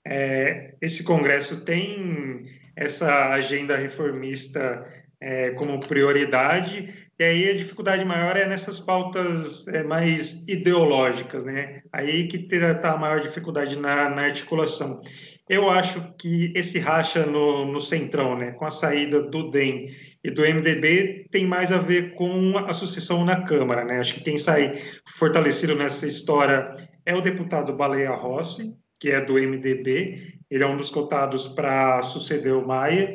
É, 0.06 0.74
esse 0.80 1.02
Congresso 1.02 1.64
tem 1.64 2.44
essa 2.76 3.30
agenda 3.30 3.76
reformista 3.76 4.84
é, 5.24 5.52
como 5.52 5.80
prioridade, 5.80 6.92
e 7.18 7.24
aí 7.24 7.48
a 7.48 7.56
dificuldade 7.56 8.04
maior 8.04 8.36
é 8.36 8.46
nessas 8.46 8.78
pautas 8.78 9.66
é, 9.68 9.82
mais 9.82 10.46
ideológicas, 10.46 11.46
né? 11.46 11.80
Aí 11.90 12.28
que 12.28 12.46
está 12.54 12.92
a 12.92 12.98
maior 12.98 13.22
dificuldade 13.22 13.78
na, 13.78 14.10
na, 14.10 14.22
articulação. 14.22 15.00
Eu 15.48 15.70
acho 15.70 16.12
que 16.18 16.52
esse 16.54 16.78
racha 16.78 17.24
no, 17.24 17.64
no 17.64 17.80
centrão, 17.80 18.36
né, 18.36 18.52
com 18.52 18.66
a 18.66 18.70
saída 18.70 19.22
do 19.22 19.50
DEM 19.50 19.88
e 20.22 20.30
do 20.30 20.42
MDB, 20.42 21.26
tem 21.30 21.46
mais 21.46 21.72
a 21.72 21.78
ver 21.78 22.12
com 22.14 22.58
a 22.58 22.74
sucessão 22.74 23.24
na 23.24 23.44
Câmara, 23.44 23.82
né? 23.82 24.00
Acho 24.00 24.14
que 24.14 24.24
quem 24.24 24.36
sai 24.36 24.74
fortalecido 25.18 25.74
nessa 25.74 26.06
história 26.06 26.70
é 27.06 27.14
o 27.14 27.22
deputado 27.22 27.74
Baleia 27.74 28.10
Rossi, 28.10 28.74
que 29.00 29.10
é 29.10 29.22
do 29.22 29.34
MDB, 29.34 30.34
ele 30.50 30.62
é 30.62 30.66
um 30.66 30.76
dos 30.76 30.90
cotados 30.90 31.48
para 31.48 32.02
suceder 32.02 32.54
o 32.54 32.66
Maia. 32.66 33.12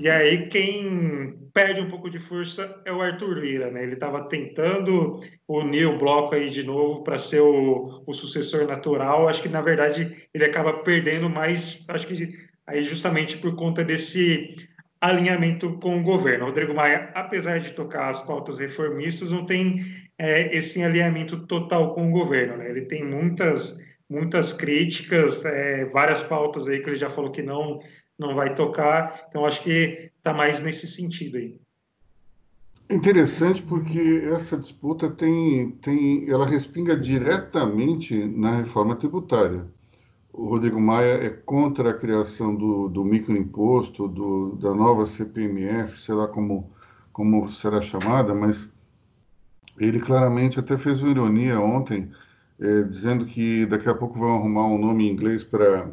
E 0.00 0.08
aí 0.08 0.48
quem 0.48 1.38
perde 1.52 1.82
um 1.82 1.90
pouco 1.90 2.08
de 2.08 2.18
força 2.18 2.80
é 2.86 2.92
o 2.92 3.02
Arthur 3.02 3.36
Lira, 3.36 3.70
né? 3.70 3.82
Ele 3.82 3.92
estava 3.92 4.26
tentando 4.30 5.20
unir 5.46 5.86
o 5.88 5.98
bloco 5.98 6.34
aí 6.34 6.48
de 6.48 6.62
novo 6.62 7.04
para 7.04 7.18
ser 7.18 7.40
o, 7.40 8.02
o, 8.06 8.14
sucessor 8.14 8.66
natural. 8.66 9.28
Acho 9.28 9.42
que 9.42 9.48
na 9.50 9.60
verdade 9.60 10.26
ele 10.32 10.44
acaba 10.46 10.72
perdendo 10.82 11.28
mais, 11.28 11.84
acho 11.86 12.06
que 12.06 12.30
aí 12.66 12.82
justamente 12.82 13.36
por 13.36 13.54
conta 13.54 13.84
desse 13.84 14.66
alinhamento 15.02 15.78
com 15.80 16.00
o 16.00 16.02
governo. 16.02 16.46
Rodrigo 16.46 16.72
Maia, 16.72 17.10
apesar 17.14 17.60
de 17.60 17.72
tocar 17.72 18.08
as 18.08 18.22
pautas 18.22 18.58
reformistas, 18.58 19.30
não 19.30 19.44
tem 19.44 19.84
é, 20.16 20.56
esse 20.56 20.82
alinhamento 20.82 21.46
total 21.46 21.94
com 21.94 22.08
o 22.08 22.10
governo, 22.10 22.56
né? 22.56 22.70
Ele 22.70 22.86
tem 22.86 23.04
muitas 23.04 23.78
muitas 24.10 24.52
críticas, 24.52 25.44
é, 25.44 25.84
várias 25.84 26.20
pautas 26.20 26.66
aí 26.66 26.80
que 26.80 26.90
ele 26.90 26.98
já 26.98 27.08
falou 27.08 27.30
que 27.30 27.42
não 27.42 27.78
não 28.20 28.34
vai 28.34 28.54
tocar. 28.54 29.24
Então 29.28 29.46
acho 29.46 29.62
que 29.62 30.12
está 30.18 30.34
mais 30.34 30.62
nesse 30.62 30.86
sentido 30.86 31.38
aí. 31.38 31.58
Interessante 32.88 33.62
porque 33.62 34.28
essa 34.30 34.58
disputa 34.58 35.08
tem, 35.08 35.70
tem, 35.80 36.28
ela 36.28 36.46
respinga 36.46 36.96
diretamente 36.96 38.14
na 38.26 38.56
reforma 38.58 38.94
tributária. 38.94 39.64
O 40.32 40.48
Rodrigo 40.48 40.80
Maia 40.80 41.24
é 41.24 41.30
contra 41.30 41.90
a 41.90 41.94
criação 41.94 42.54
do, 42.54 42.88
do 42.88 43.04
microimposto, 43.04 44.06
do, 44.06 44.56
da 44.56 44.74
nova 44.74 45.06
CPMF, 45.06 46.00
sei 46.00 46.14
lá 46.14 46.26
como, 46.26 46.70
como 47.12 47.48
será 47.50 47.80
chamada, 47.80 48.34
mas 48.34 48.72
ele 49.78 50.00
claramente 50.00 50.58
até 50.58 50.76
fez 50.76 51.00
uma 51.00 51.10
ironia 51.10 51.60
ontem, 51.60 52.10
é, 52.60 52.82
dizendo 52.82 53.24
que 53.24 53.66
daqui 53.66 53.88
a 53.88 53.94
pouco 53.94 54.18
vão 54.18 54.34
arrumar 54.36 54.66
um 54.66 54.78
nome 54.78 55.06
em 55.06 55.12
inglês 55.12 55.42
para 55.44 55.90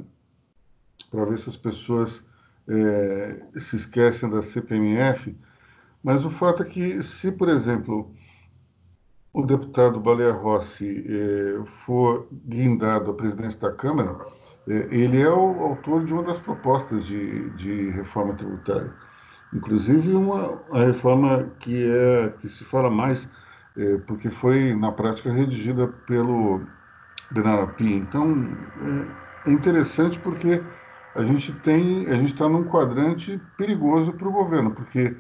ver 1.12 1.38
se 1.38 1.50
as 1.50 1.58
pessoas 1.58 2.30
é, 2.68 3.42
se 3.58 3.76
esquecem 3.76 4.30
da 4.30 4.42
CPMF. 4.42 5.36
Mas 6.04 6.26
o 6.26 6.30
fato 6.30 6.64
é 6.64 6.66
que, 6.66 7.02
se, 7.02 7.32
por 7.32 7.50
exemplo, 7.50 8.12
o 9.34 9.44
deputado 9.46 10.00
Baleia 10.00 10.34
Rossi 10.34 11.06
é, 11.08 11.66
for 11.66 12.28
guindado 12.32 13.12
à 13.12 13.14
presidência 13.14 13.60
da 13.60 13.72
Câmara, 13.72 14.18
é, 14.68 14.88
ele 14.92 15.22
é 15.22 15.30
o 15.30 15.60
autor 15.62 16.04
de 16.06 16.14
uma 16.14 16.24
das 16.24 16.40
propostas 16.40 17.06
de, 17.06 17.50
de 17.52 17.90
reforma 17.92 18.34
tributária. 18.36 18.94
Inclusive, 19.54 20.14
uma, 20.14 20.62
a 20.72 20.86
reforma 20.86 21.50
que, 21.60 21.86
é, 21.90 22.30
que 22.40 22.50
se 22.50 22.64
fala 22.66 22.90
mais 22.90 23.30
porque 24.08 24.28
foi, 24.32 24.74
na 24.74 24.92
prática, 24.92 25.32
redigida 25.32 25.88
pelo 25.88 26.66
Benarapi. 27.30 27.94
Então, 27.94 28.58
é, 29.46 29.50
é 29.50 29.54
interessante 29.54 30.20
porque 30.20 30.64
a 31.18 31.24
gente 31.24 31.52
tem, 31.52 32.08
a 32.08 32.14
gente 32.14 32.34
está 32.34 32.48
num 32.48 32.64
quadrante 32.64 33.42
perigoso 33.58 34.14
para 34.14 34.28
o 34.28 34.32
governo, 34.32 34.72
porque 34.72 35.16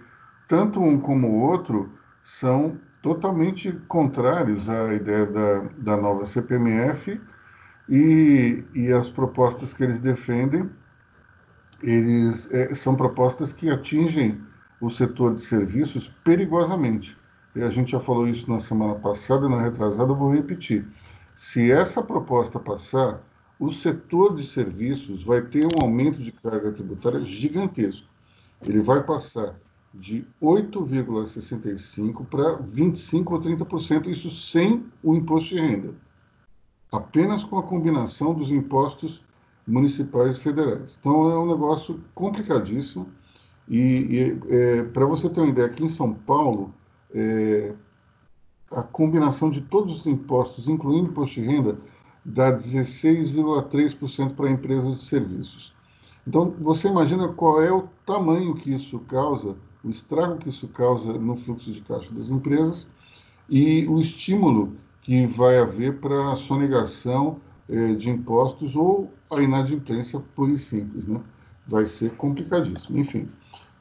tanto 0.48 0.80
um 0.80 1.00
como 1.00 1.27
o 1.27 1.42
outro 1.42 1.92
são 2.24 2.80
totalmente 3.01 3.72
contrários 3.88 4.70
à 4.70 4.94
ideia 4.94 5.25
da, 5.25 5.60
da 5.77 5.98
nova 5.98 6.25
CPMF 6.25 7.20
e, 7.89 8.63
e 8.74 8.92
as 8.94 9.10
propostas 9.10 9.74
que 9.74 9.84
eles 9.84 10.00
defendem, 10.00 10.70
eles 11.82 12.50
é, 12.51 12.74
são 12.74 12.96
propostas 12.96 13.51
que 13.51 13.70
atingem 13.70 14.42
o 14.80 14.89
setor 14.89 15.34
de 15.34 15.42
serviços 15.42 16.08
perigosamente 16.24 17.18
a 17.63 17.70
gente 17.70 17.92
já 17.92 18.00
falou 18.00 18.27
isso 18.27 18.50
na 18.50 18.60
semana 18.60 18.96
passada, 18.96 19.50
na 19.50 19.62
retrasada, 19.62 20.12
eu 20.12 20.16
vou 20.16 20.34
repetir. 20.34 20.88
Se 21.36 21.72
essa 21.72 22.01
proposta 22.01 22.60
passar, 22.60 23.22
o 23.60 23.72
setor 23.72 24.36
de 24.36 24.44
serviços 24.44 25.24
vai 25.24 25.42
ter 25.42 25.66
um 25.66 25.82
aumento 25.82 26.22
de 26.22 26.32
carga 26.32 26.72
tributária 26.72 27.22
gigantesco. 27.22 28.08
Ele 28.62 28.82
vai 28.82 29.04
passar 29.04 29.60
de 29.94 30.26
8,65% 30.42 32.26
para 32.26 32.58
25% 32.60 33.32
ou 33.32 33.40
30%, 33.40 34.08
isso 34.08 34.30
sem 34.30 34.86
o 35.02 35.16
imposto 35.16 35.50
de 35.50 35.60
renda. 35.60 35.96
Apenas 36.92 37.44
com 37.44 37.58
a 37.58 37.64
combinação 37.64 38.34
dos 38.34 38.52
impostos 38.52 39.26
municipais 39.66 40.38
e 40.38 40.40
federais. 40.40 40.98
Então 41.00 41.30
é 41.30 41.38
um 41.38 41.48
negócio 41.48 42.02
complicadíssimo. 42.14 43.10
E, 43.68 43.78
e 43.78 44.40
é, 44.50 44.84
para 44.84 45.06
você 45.06 45.30
ter 45.30 45.42
uma 45.42 45.50
ideia, 45.50 45.68
aqui 45.68 45.84
em 45.84 45.90
São 45.90 46.14
Paulo, 46.14 46.74
é, 47.14 47.76
a 48.72 48.82
combinação 48.82 49.50
de 49.50 49.62
todos 49.62 50.00
os 50.00 50.06
impostos, 50.06 50.70
incluindo 50.70 51.10
imposto 51.10 51.42
de 51.42 51.48
renda, 51.48 51.78
dá 52.28 52.52
16,3% 52.52 54.36
para 54.36 54.52
empresas 54.52 55.00
de 55.00 55.06
serviços. 55.06 55.74
Então, 56.28 56.54
você 56.60 56.90
imagina 56.90 57.30
qual 57.30 57.62
é 57.62 57.72
o 57.72 57.88
tamanho 58.06 58.54
que 58.54 58.74
isso 58.74 59.00
causa, 59.00 59.56
o 59.82 59.90
estrago 59.90 60.38
que 60.38 60.50
isso 60.50 60.68
causa 60.68 61.14
no 61.14 61.38
fluxo 61.38 61.72
de 61.72 61.80
caixa 61.82 62.14
das 62.14 62.30
empresas 62.30 62.90
e 63.50 63.88
o 63.88 63.98
estímulo 63.98 64.76
que 65.02 65.26
vai 65.26 65.58
haver 65.58 66.02
para 66.02 66.34
a 66.34 66.36
sonegação 66.36 67.40
eh, 67.70 67.94
de 67.94 68.10
impostos 68.10 68.76
ou 68.76 69.10
a 69.32 69.42
inadimplência 69.42 70.20
pura 70.36 70.52
e 70.52 70.58
simples, 70.58 71.08
né? 71.08 71.22
Vai 71.66 71.86
ser 71.86 72.12
complicadíssimo. 72.18 73.00
Enfim, 73.00 73.30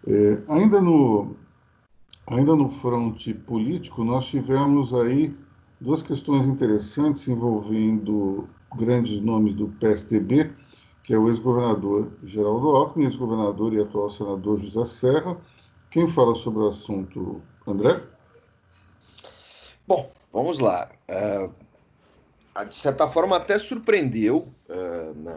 eh, 0.06 0.38
ainda 0.48 0.80
no 0.80 1.34
ainda 2.28 2.54
no 2.54 2.68
fronte 2.68 3.34
político, 3.34 4.04
nós 4.04 4.26
tivemos 4.26 4.92
aí 4.94 5.34
duas 5.80 6.02
questões 6.02 6.46
interessantes 6.46 7.26
envolvendo 7.28 8.48
grandes 8.76 9.20
nomes 9.20 9.54
do 9.54 9.68
PSDB, 9.68 10.52
que 11.02 11.14
é 11.14 11.18
o 11.18 11.28
ex-governador 11.28 12.12
Geraldo 12.24 12.68
Alckmin, 12.68 13.04
ex-governador 13.04 13.72
e 13.74 13.80
atual 13.80 14.10
senador 14.10 14.58
José 14.58 14.84
Serra. 14.86 15.36
Quem 15.90 16.06
fala 16.06 16.34
sobre 16.34 16.62
o 16.62 16.68
assunto, 16.68 17.40
André? 17.66 18.02
Bom, 19.86 20.10
vamos 20.32 20.58
lá. 20.58 20.90
Uh, 21.08 22.64
de 22.64 22.74
certa 22.74 23.06
forma, 23.06 23.36
até 23.36 23.58
surpreendeu 23.58 24.48
uh, 24.68 25.14
na, 25.14 25.36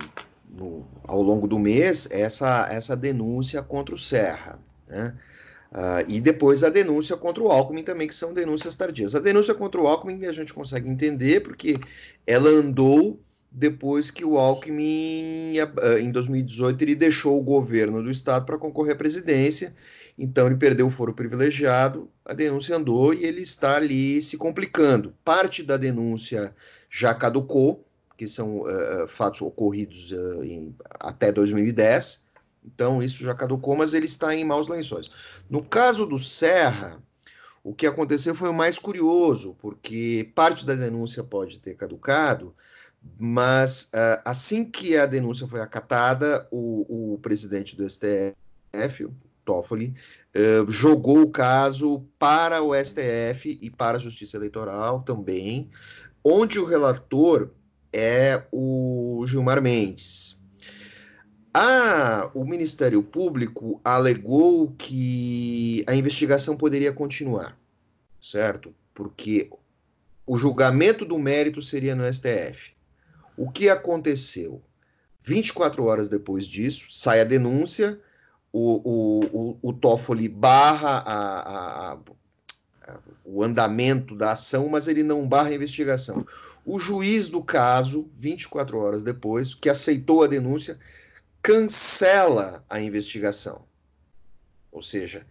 no, 0.49 0.85
ao 1.07 1.21
longo 1.21 1.47
do 1.47 1.59
mês 1.59 2.09
essa, 2.11 2.67
essa 2.71 2.97
denúncia 2.97 3.61
contra 3.61 3.93
o 3.93 3.97
Serra. 3.97 4.59
Né? 4.87 5.15
Uh, 5.71 6.01
e 6.07 6.19
depois 6.19 6.63
a 6.63 6.69
denúncia 6.69 7.15
contra 7.15 7.43
o 7.43 7.51
Alckmin 7.51 7.83
também, 7.83 8.07
que 8.07 8.15
são 8.15 8.33
denúncias 8.33 8.75
tardias. 8.75 9.13
A 9.13 9.19
denúncia 9.19 9.53
contra 9.53 9.79
o 9.79 9.87
Alckmin 9.87 10.25
a 10.25 10.31
gente 10.31 10.53
consegue 10.53 10.89
entender 10.89 11.41
porque 11.41 11.79
ela 12.25 12.49
andou 12.49 13.19
depois 13.51 14.11
que 14.11 14.23
o 14.23 14.37
Alckmin, 14.37 15.53
ah, 15.59 15.99
em 15.99 16.11
2018, 16.11 16.81
ele 16.83 16.95
deixou 16.95 17.39
o 17.39 17.43
governo 17.43 18.01
do 18.03 18.11
estado 18.11 18.45
para 18.45 18.57
concorrer 18.57 18.93
à 18.93 18.97
presidência, 18.97 19.73
então 20.17 20.47
ele 20.47 20.55
perdeu 20.55 20.87
o 20.87 20.91
foro 20.91 21.13
privilegiado, 21.13 22.09
a 22.25 22.33
denúncia 22.33 22.75
andou 22.75 23.13
e 23.13 23.25
ele 23.25 23.41
está 23.41 23.75
ali 23.75 24.21
se 24.21 24.37
complicando. 24.37 25.13
Parte 25.23 25.63
da 25.63 25.77
denúncia 25.77 26.53
já 26.89 27.13
caducou, 27.13 27.85
que 28.17 28.27
são 28.27 28.61
uh, 28.61 29.07
fatos 29.07 29.41
ocorridos 29.41 30.11
uh, 30.11 30.43
em, 30.43 30.75
até 30.99 31.31
2010, 31.31 32.28
então, 32.65 33.01
isso 33.01 33.23
já 33.23 33.33
caducou, 33.33 33.75
mas 33.75 33.93
ele 33.93 34.05
está 34.05 34.35
em 34.35 34.43
maus 34.43 34.67
lençóis. 34.67 35.09
No 35.49 35.63
caso 35.63 36.05
do 36.05 36.19
Serra, 36.19 37.01
o 37.63 37.73
que 37.73 37.87
aconteceu 37.87 38.35
foi 38.35 38.49
o 38.49 38.53
mais 38.53 38.77
curioso, 38.77 39.55
porque 39.59 40.31
parte 40.35 40.65
da 40.65 40.75
denúncia 40.75 41.23
pode 41.23 41.59
ter 41.59 41.75
caducado, 41.75 42.53
mas 43.17 43.91
uh, 43.93 44.21
assim 44.25 44.63
que 44.65 44.97
a 44.97 45.05
denúncia 45.05 45.47
foi 45.47 45.61
acatada, 45.61 46.47
o, 46.51 47.13
o 47.13 47.19
presidente 47.19 47.75
do 47.75 47.87
STF, 47.89 49.05
o 49.05 49.13
Toffoli, 49.45 49.95
uh, 50.35 50.69
jogou 50.69 51.21
o 51.21 51.31
caso 51.31 52.05
para 52.17 52.61
o 52.61 52.73
STF 52.73 53.57
e 53.61 53.69
para 53.69 53.97
a 53.97 54.01
Justiça 54.01 54.37
Eleitoral 54.37 55.01
também, 55.01 55.69
onde 56.23 56.59
o 56.59 56.65
relator 56.65 57.51
é 57.91 58.43
o 58.51 59.23
Gilmar 59.27 59.61
Mendes. 59.61 60.38
Ah, 61.53 62.29
o 62.33 62.45
Ministério 62.45 63.01
Público 63.01 63.81
alegou 63.83 64.71
que 64.77 65.83
a 65.87 65.95
investigação 65.95 66.55
poderia 66.55 66.93
continuar, 66.93 67.57
certo? 68.21 68.73
Porque 68.93 69.49
o 70.27 70.37
julgamento 70.37 71.03
do 71.03 71.17
mérito 71.17 71.61
seria 71.61 71.95
no 71.95 72.11
STF. 72.11 72.73
O 73.35 73.49
que 73.49 73.67
aconteceu? 73.67 74.61
24 75.23 75.83
horas 75.85 76.07
depois 76.07 76.45
disso, 76.45 76.87
sai 76.91 77.21
a 77.21 77.23
denúncia, 77.23 77.99
o, 78.51 78.89
o, 78.89 79.19
o, 79.31 79.59
o 79.61 79.73
Toffoli 79.73 80.27
barra 80.27 80.99
a, 80.99 81.39
a, 81.39 81.93
a, 81.93 82.99
o 83.25 83.43
andamento 83.43 84.15
da 84.15 84.33
ação, 84.33 84.69
mas 84.69 84.87
ele 84.87 85.03
não 85.03 85.27
barra 85.27 85.49
a 85.49 85.55
investigação. 85.55 86.25
O 86.65 86.77
juiz 86.77 87.27
do 87.27 87.43
caso, 87.43 88.09
24 88.15 88.77
horas 88.77 89.01
depois, 89.01 89.55
que 89.55 89.69
aceitou 89.69 90.23
a 90.23 90.27
denúncia, 90.27 90.77
cancela 91.41 92.63
a 92.69 92.79
investigação. 92.79 93.65
Ou 94.71 94.81
seja, 94.81 95.25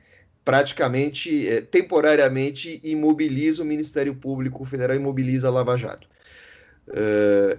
praticamente, 0.45 1.49
é, 1.49 1.61
temporariamente, 1.61 2.81
imobiliza 2.83 3.63
o 3.63 3.67
Ministério 3.67 4.15
Público 4.15 4.65
Federal, 4.65 4.97
imobiliza 4.97 5.49
a 5.49 5.51
Lava 5.51 5.77
Jato. 5.77 6.09
Uh, 6.89 7.59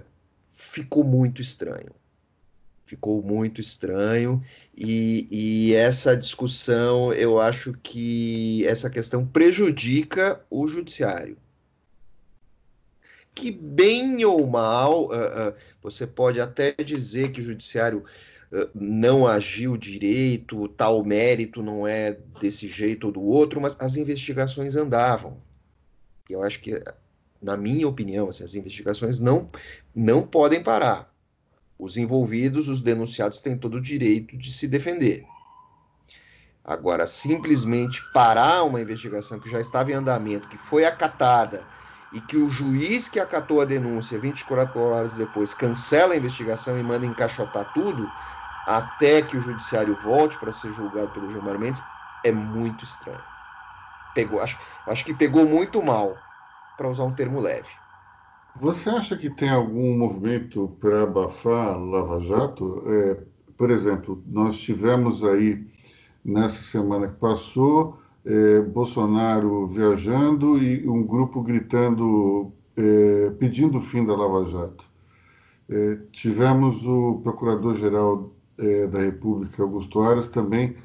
ficou 0.52 1.04
muito 1.04 1.40
estranho. 1.40 1.94
Ficou 2.84 3.22
muito 3.22 3.60
estranho, 3.60 4.42
e, 4.76 5.28
e 5.30 5.74
essa 5.74 6.16
discussão, 6.16 7.12
eu 7.12 7.40
acho 7.40 7.72
que 7.84 8.66
essa 8.66 8.90
questão 8.90 9.24
prejudica 9.24 10.44
o 10.50 10.66
judiciário 10.66 11.36
que 13.34 13.50
bem 13.50 14.24
ou 14.24 14.46
mal, 14.46 15.04
uh, 15.06 15.50
uh, 15.50 15.54
você 15.80 16.06
pode 16.06 16.40
até 16.40 16.72
dizer 16.72 17.32
que 17.32 17.40
o 17.40 17.44
judiciário 17.44 18.04
não 18.74 19.26
agiu 19.26 19.76
direito, 19.76 20.68
tal 20.68 21.04
mérito 21.04 21.62
não 21.62 21.86
é 21.86 22.18
desse 22.40 22.66
jeito 22.66 23.06
ou 23.06 23.12
do 23.12 23.22
outro, 23.22 23.60
mas 23.60 23.76
as 23.78 23.96
investigações 23.96 24.74
andavam. 24.74 25.36
Eu 26.28 26.42
acho 26.42 26.60
que, 26.60 26.82
na 27.40 27.56
minha 27.56 27.86
opinião, 27.86 28.28
assim, 28.28 28.44
as 28.44 28.54
investigações 28.54 29.20
não, 29.20 29.48
não 29.94 30.22
podem 30.22 30.62
parar. 30.62 31.12
Os 31.78 31.96
envolvidos, 31.96 32.68
os 32.68 32.82
denunciados, 32.82 33.40
têm 33.40 33.56
todo 33.56 33.76
o 33.76 33.80
direito 33.80 34.36
de 34.36 34.52
se 34.52 34.68
defender. 34.68 35.24
Agora, 36.64 37.06
simplesmente 37.06 38.02
parar 38.12 38.64
uma 38.64 38.80
investigação 38.80 39.40
que 39.40 39.50
já 39.50 39.60
estava 39.60 39.90
em 39.90 39.94
andamento, 39.94 40.48
que 40.48 40.58
foi 40.58 40.84
acatada, 40.84 41.66
e 42.12 42.20
que 42.20 42.36
o 42.36 42.50
juiz 42.50 43.08
que 43.08 43.20
acatou 43.20 43.60
a 43.60 43.64
denúncia 43.64 44.18
24 44.18 44.78
horas 44.80 45.16
depois 45.16 45.54
cancela 45.54 46.14
a 46.14 46.16
investigação 46.16 46.78
e 46.78 46.82
manda 46.82 47.06
encaixotar 47.06 47.72
tudo, 47.72 48.10
até 48.66 49.22
que 49.22 49.36
o 49.36 49.40
judiciário 49.40 49.94
volte 49.94 50.36
para 50.38 50.52
ser 50.52 50.72
julgado 50.72 51.08
pelo 51.10 51.30
Gilmar 51.30 51.58
Mendes 51.58 51.82
é 52.24 52.32
muito 52.32 52.84
estranho. 52.84 53.22
Pegou, 54.14 54.40
acho, 54.40 54.58
acho 54.86 55.04
que 55.04 55.14
pegou 55.14 55.46
muito 55.46 55.82
mal, 55.82 56.16
para 56.76 56.88
usar 56.88 57.04
um 57.04 57.14
termo 57.14 57.40
leve. 57.40 57.68
Você 58.58 58.88
acha 58.88 59.16
que 59.16 59.30
tem 59.30 59.50
algum 59.50 59.96
movimento 59.96 60.76
para 60.80 61.02
abafar 61.02 61.78
Lava 61.78 62.20
Jato? 62.20 62.82
É, 62.86 63.22
por 63.56 63.70
exemplo, 63.70 64.22
nós 64.26 64.58
tivemos 64.58 65.22
aí 65.22 65.66
nessa 66.24 66.62
semana 66.62 67.08
que 67.08 67.16
passou 67.16 68.00
é, 68.24 68.60
Bolsonaro 68.62 69.66
viajando 69.68 70.56
e 70.58 70.88
um 70.88 71.06
grupo 71.06 71.42
gritando, 71.42 72.52
é, 72.76 73.30
pedindo 73.38 73.78
o 73.78 73.80
fim 73.80 74.04
da 74.04 74.16
Lava 74.16 74.44
Jato. 74.46 74.84
É, 75.68 75.98
tivemos 76.10 76.86
o 76.86 77.20
procurador-geral 77.22 78.32
é, 78.60 78.86
da 78.86 79.00
República, 79.00 79.62
Augusto 79.62 80.00
Aras, 80.00 80.28
também 80.28 80.76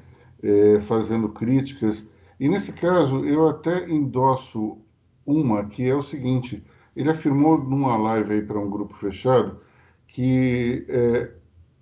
é, 0.41 0.79
fazendo 0.81 1.29
críticas. 1.29 2.07
E 2.39 2.47
nesse 2.49 2.73
caso, 2.73 3.25
eu 3.25 3.47
até 3.47 3.89
endosso 3.89 4.79
uma, 5.25 5.65
que 5.65 5.87
é 5.87 5.95
o 5.95 6.01
seguinte: 6.01 6.63
ele 6.95 7.09
afirmou 7.09 7.57
numa 7.57 7.97
live 7.97 8.33
aí 8.33 8.41
para 8.41 8.59
um 8.59 8.69
grupo 8.69 8.93
fechado 8.93 9.59
que, 10.07 10.85
é, 10.87 11.31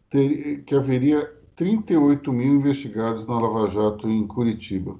ter, 0.09 0.63
que 0.65 0.75
haveria 0.75 1.31
38 1.55 2.33
mil 2.33 2.55
investigados 2.55 3.27
na 3.27 3.39
Lava 3.39 3.69
Jato 3.69 4.09
em 4.09 4.25
Curitiba, 4.25 4.99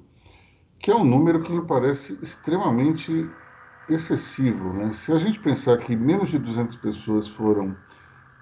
que 0.78 0.90
é 0.90 0.94
um 0.94 1.04
número 1.04 1.42
que 1.42 1.52
me 1.52 1.66
parece 1.66 2.18
extremamente 2.22 3.28
excessivo. 3.88 4.72
Né? 4.72 4.92
Se 4.92 5.12
a 5.12 5.18
gente 5.18 5.40
pensar 5.40 5.78
que 5.78 5.96
menos 5.96 6.30
de 6.30 6.38
200 6.38 6.76
pessoas 6.76 7.28
foram 7.28 7.76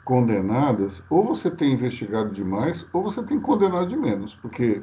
condenadas, 0.04 1.04
ou 1.08 1.24
você 1.24 1.50
tem 1.50 1.72
investigado 1.72 2.30
demais, 2.30 2.86
ou 2.92 3.02
você 3.02 3.22
tem 3.22 3.40
condenado 3.40 3.86
de 3.86 3.96
menos, 3.96 4.34
porque 4.34 4.82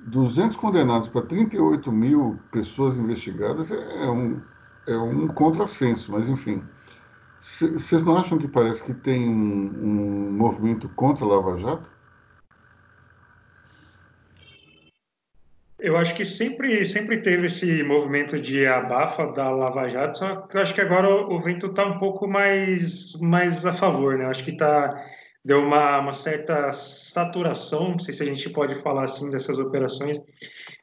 200 0.00 0.56
condenados 0.56 1.08
para 1.08 1.22
38 1.22 1.90
mil 1.92 2.38
pessoas 2.50 2.98
investigadas 2.98 3.70
é 3.70 4.10
um, 4.10 4.40
é 4.86 4.96
um 4.96 5.28
contrassenso, 5.28 6.12
mas 6.12 6.28
enfim. 6.28 6.62
Vocês 7.38 8.04
não 8.04 8.18
acham 8.18 8.36
que 8.38 8.46
parece 8.46 8.82
que 8.82 8.92
tem 8.92 9.28
um, 9.28 9.72
um 9.82 10.32
movimento 10.32 10.88
contra 10.90 11.24
a 11.24 11.28
Lava 11.28 11.56
Jato? 11.56 11.88
Eu 15.82 15.96
acho 15.96 16.14
que 16.14 16.24
sempre, 16.24 16.84
sempre 16.84 17.22
teve 17.22 17.46
esse 17.46 17.82
movimento 17.82 18.38
de 18.38 18.66
abafa 18.66 19.26
da 19.32 19.50
Lava 19.50 19.88
Jato, 19.88 20.18
só 20.18 20.42
que 20.42 20.56
eu 20.56 20.60
acho 20.60 20.74
que 20.74 20.80
agora 20.80 21.08
o, 21.08 21.38
vento 21.38 21.66
está 21.66 21.86
um 21.86 21.98
pouco 21.98 22.28
mais, 22.28 23.14
mais 23.20 23.64
a 23.64 23.72
favor, 23.72 24.18
né? 24.18 24.24
Eu 24.24 24.30
acho 24.30 24.44
que 24.44 24.56
tá, 24.56 25.02
deu 25.42 25.62
uma, 25.62 26.00
uma 26.00 26.12
certa 26.12 26.70
saturação, 26.72 27.92
não 27.92 27.98
sei 27.98 28.12
se 28.12 28.22
a 28.22 28.26
gente 28.26 28.50
pode 28.50 28.74
falar 28.76 29.04
assim 29.04 29.30
dessas 29.30 29.58
operações, 29.58 30.20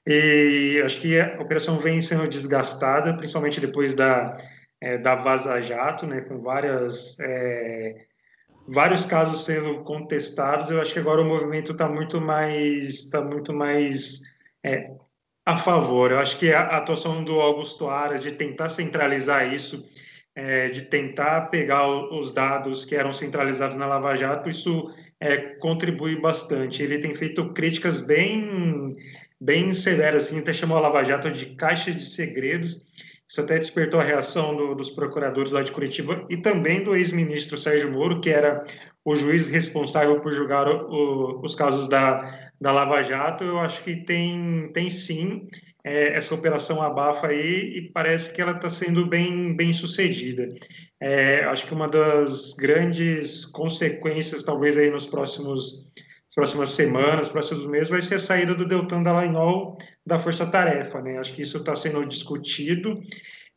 e 0.06 0.82
acho 0.84 1.00
que 1.00 1.20
a 1.20 1.40
operação 1.42 1.78
vem 1.78 2.02
sendo 2.02 2.28
desgastada, 2.28 3.16
principalmente 3.16 3.62
depois 3.62 3.94
da, 3.94 4.36
é, 4.82 4.98
da 4.98 5.16
Vaza 5.16 5.62
Jato, 5.62 6.08
né? 6.08 6.22
Com 6.22 6.42
várias. 6.42 7.20
É, 7.20 8.08
vários 8.70 9.06
casos 9.06 9.46
sendo 9.46 9.84
contestados, 9.84 10.70
eu 10.70 10.82
acho 10.82 10.92
que 10.92 11.00
agora 11.00 11.22
o 11.22 11.26
movimento 11.26 11.72
está 11.72 11.88
muito 11.88 12.20
mais, 12.20 13.06
está 13.06 13.22
muito 13.22 13.54
mais 13.54 14.22
é, 14.68 14.86
a 15.46 15.56
favor. 15.56 16.12
Eu 16.12 16.20
acho 16.20 16.38
que 16.38 16.52
a 16.52 16.64
atuação 16.78 17.24
do 17.24 17.40
Augusto 17.40 17.88
Aras 17.88 18.22
de 18.22 18.32
tentar 18.32 18.70
centralizar 18.70 19.54
isso, 19.54 19.88
é, 20.36 20.68
de 20.68 20.84
tentar 20.84 21.50
pegar 21.50 21.88
os 21.88 22.32
dados 22.32 22.84
que 22.84 22.96
eram 22.96 23.14
centralizados 23.14 23.78
na 23.78 23.88
Lava 23.88 24.16
Jato, 24.16 24.50
isso 24.50 24.94
é, 25.20 25.38
contribui 25.38 26.20
bastante. 26.20 26.84
Ele 26.84 27.00
tem 27.00 27.16
feito 27.16 27.54
críticas 27.54 28.02
bem, 28.02 28.96
bem 29.40 29.74
severas, 29.74 30.28
assim, 30.28 30.40
até 30.40 30.52
chamou 30.54 30.78
a 30.78 30.82
Lava 30.82 31.04
Jato 31.04 31.32
de 31.32 31.56
caixa 31.56 31.92
de 31.92 32.06
segredos. 32.06 32.86
Isso 33.30 33.42
até 33.42 33.60
despertou 33.60 34.00
a 34.00 34.04
reação 34.04 34.56
do, 34.56 34.74
dos 34.74 34.90
procuradores 34.90 35.52
lá 35.52 35.62
de 35.62 35.72
Curitiba 35.72 36.26
e 36.30 36.38
também 36.38 36.84
do 36.84 36.96
ex-ministro 36.96 37.58
Sérgio 37.58 37.92
Moro, 37.92 38.22
que 38.22 38.30
era 38.30 38.64
o 39.04 39.16
juiz 39.16 39.48
responsável 39.48 40.20
por 40.22 40.32
julgar 40.32 40.68
o, 40.68 40.88
o, 40.90 41.42
os 41.44 41.54
casos 41.54 41.88
da, 41.88 42.52
da 42.60 42.72
Lava 42.72 43.04
Jato, 43.04 43.44
eu 43.44 43.60
acho 43.60 43.84
que 43.84 43.98
tem, 43.98 44.72
tem 44.74 44.90
sim 44.90 45.48
é, 45.84 46.18
essa 46.18 46.34
operação 46.34 46.82
abafa 46.82 47.28
aí 47.28 47.78
e 47.78 47.92
parece 47.92 48.34
que 48.34 48.42
ela 48.42 48.54
está 48.54 48.70
sendo 48.70 49.06
bem, 49.06 49.56
bem 49.56 49.72
sucedida. 49.72 50.50
É, 51.00 51.44
acho 51.46 51.66
que 51.66 51.74
uma 51.74 51.88
das 51.88 52.54
grandes 52.54 53.46
consequências, 53.46 54.44
talvez 54.44 54.78
aí 54.78 54.90
nos 54.90 55.06
próximos 55.06 55.92
próximas 56.36 56.72
semanas, 56.72 57.30
próximos 57.30 57.66
meses, 57.66 57.90
vai 57.90 58.02
ser 58.02 58.16
a 58.16 58.20
saída 58.20 58.54
do 58.54 58.68
Deltan 58.68 59.04
Dallagnol 59.04 59.78
da 60.06 60.20
Força 60.20 60.46
Tarefa, 60.46 61.02
né? 61.02 61.18
Acho 61.18 61.34
que 61.34 61.42
isso 61.42 61.58
está 61.58 61.76
sendo 61.76 62.06
discutido 62.06 62.94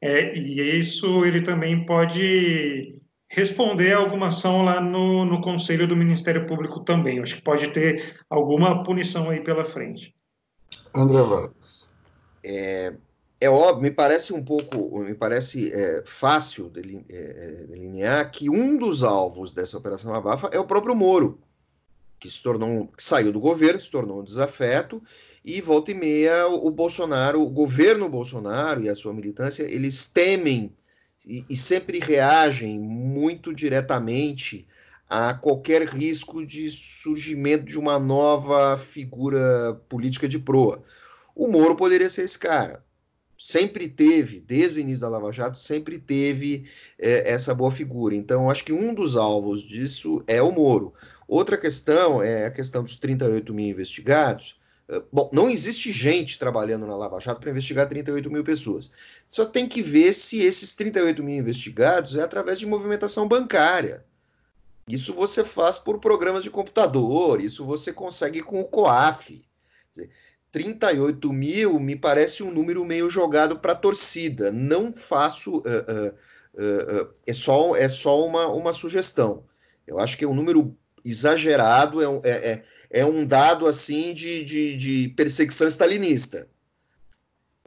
é, 0.00 0.35
e 0.37 0.78
isso 0.78 1.24
ele 1.24 1.42
também 1.42 1.85
pode 1.85 3.00
responder 3.28 3.92
a 3.92 3.98
alguma 3.98 4.28
ação 4.28 4.62
lá 4.62 4.80
no, 4.80 5.24
no 5.24 5.40
Conselho 5.40 5.87
do 5.87 5.96
Ministério 5.96 6.46
Público 6.46 6.80
também. 6.80 7.20
Acho 7.20 7.37
que 7.37 7.42
pode 7.42 7.68
ter 7.68 8.16
alguma 8.28 8.83
punição 8.83 9.30
aí 9.30 9.40
pela 9.40 9.64
frente. 9.64 10.14
André 10.94 11.22
Vargas. 11.22 11.88
É, 12.42 12.94
é 13.40 13.48
óbvio, 13.48 13.83
me 13.83 13.90
parece 13.90 14.33
um 14.33 14.44
pouco, 14.44 14.98
me 14.98 15.14
parece 15.14 15.72
é, 15.72 16.02
fácil 16.06 16.72
é, 16.74 17.14
é, 17.14 17.66
delinear 17.66 18.30
que 18.30 18.50
um 18.50 18.76
dos 18.76 19.04
alvos 19.04 19.52
dessa 19.52 19.78
Operação 19.78 20.14
Abafa 20.14 20.48
é 20.52 20.59
o 20.59 20.66
próprio 20.66 20.96
Moro, 20.96 21.38
que 22.20 22.30
se 22.30 22.42
tornou, 22.42 22.88
que 22.88 23.02
saiu 23.02 23.33
do 23.33 23.40
governo, 23.40 23.80
se 23.80 23.90
tornou 23.90 24.20
um 24.20 24.24
desafeto, 24.24 25.02
e 25.44 25.61
volta 25.61 25.90
e 25.90 25.94
meia 25.94 26.46
o, 26.46 26.70
Bolsonaro, 26.70 27.40
o 27.40 27.48
governo 27.48 28.09
Bolsonaro 28.09 28.83
e 28.83 28.88
a 28.90 28.94
sua 28.94 29.14
militância, 29.14 29.62
eles 29.62 30.06
temem 30.06 30.72
e, 31.26 31.44
e 31.48 31.56
sempre 31.56 31.98
reagem 31.98 32.78
muito 32.78 33.54
diretamente 33.54 34.68
a 35.09 35.35
qualquer 35.35 35.88
risco 35.88 36.46
de 36.46 36.70
surgimento 36.70 37.64
de 37.64 37.78
uma 37.78 37.98
nova 37.98 38.76
figura 38.76 39.80
política 39.88 40.28
de 40.28 40.38
proa. 40.38 40.83
O 41.35 41.48
Moro 41.48 41.74
poderia 41.74 42.09
ser 42.09 42.22
esse 42.22 42.38
cara. 42.38 42.85
Sempre 43.37 43.88
teve, 43.88 44.38
desde 44.40 44.78
o 44.78 44.80
início 44.83 45.00
da 45.00 45.09
Lava 45.09 45.33
Jato, 45.33 45.56
sempre 45.56 45.98
teve 45.98 46.66
é, 46.98 47.33
essa 47.33 47.54
boa 47.54 47.72
figura. 47.72 48.14
Então, 48.14 48.50
acho 48.50 48.62
que 48.62 48.72
um 48.72 48.92
dos 48.92 49.16
alvos 49.16 49.62
disso 49.62 50.22
é 50.26 50.42
o 50.42 50.52
Moro. 50.52 50.92
Outra 51.31 51.57
questão 51.57 52.21
é 52.21 52.47
a 52.47 52.51
questão 52.51 52.83
dos 52.83 52.97
38 52.97 53.55
mil 53.55 53.69
investigados. 53.69 54.59
Bom, 55.12 55.31
não 55.33 55.49
existe 55.49 55.93
gente 55.93 56.37
trabalhando 56.37 56.85
na 56.85 56.97
Lava 56.97 57.21
Jato 57.21 57.40
para 57.40 57.51
investigar 57.51 57.88
38 57.88 58.29
mil 58.29 58.43
pessoas. 58.43 58.90
Só 59.31 59.45
tem 59.45 59.69
que 59.69 59.81
ver 59.81 60.12
se 60.12 60.43
esses 60.43 60.75
38 60.75 61.23
mil 61.23 61.37
investigados 61.37 62.16
é 62.16 62.23
através 62.23 62.59
de 62.59 62.66
movimentação 62.66 63.29
bancária. 63.29 64.05
Isso 64.88 65.14
você 65.14 65.45
faz 65.45 65.79
por 65.79 66.01
programas 66.01 66.43
de 66.43 66.51
computador, 66.51 67.40
isso 67.40 67.64
você 67.64 67.93
consegue 67.93 68.43
com 68.43 68.61
o 68.61 68.64
COAF. 68.64 69.45
38 70.51 71.33
mil 71.33 71.79
me 71.79 71.95
parece 71.95 72.43
um 72.43 72.51
número 72.51 72.85
meio 72.85 73.09
jogado 73.09 73.61
para 73.61 73.71
a 73.71 73.77
torcida. 73.77 74.51
Não 74.51 74.93
faço. 74.93 75.59
Uh, 75.59 75.61
uh, 75.61 77.05
uh, 77.05 77.14
é 77.25 77.33
só, 77.33 77.77
é 77.77 77.88
só 77.88 78.27
uma, 78.27 78.49
uma 78.49 78.73
sugestão. 78.73 79.45
Eu 79.87 80.01
acho 80.01 80.19
que 80.19 80.25
é 80.25 80.29
um 80.29 80.35
número 80.35 80.77
exagerado, 81.05 82.03
é, 82.03 82.31
é, 82.31 82.51
é 82.51 82.65
é 82.91 83.07
um 83.07 83.25
dado 83.25 83.67
assim 83.67 84.13
de, 84.13 84.45
de, 84.45 84.77
de 84.77 85.09
perseguição 85.11 85.69
stalinista. 85.69 86.49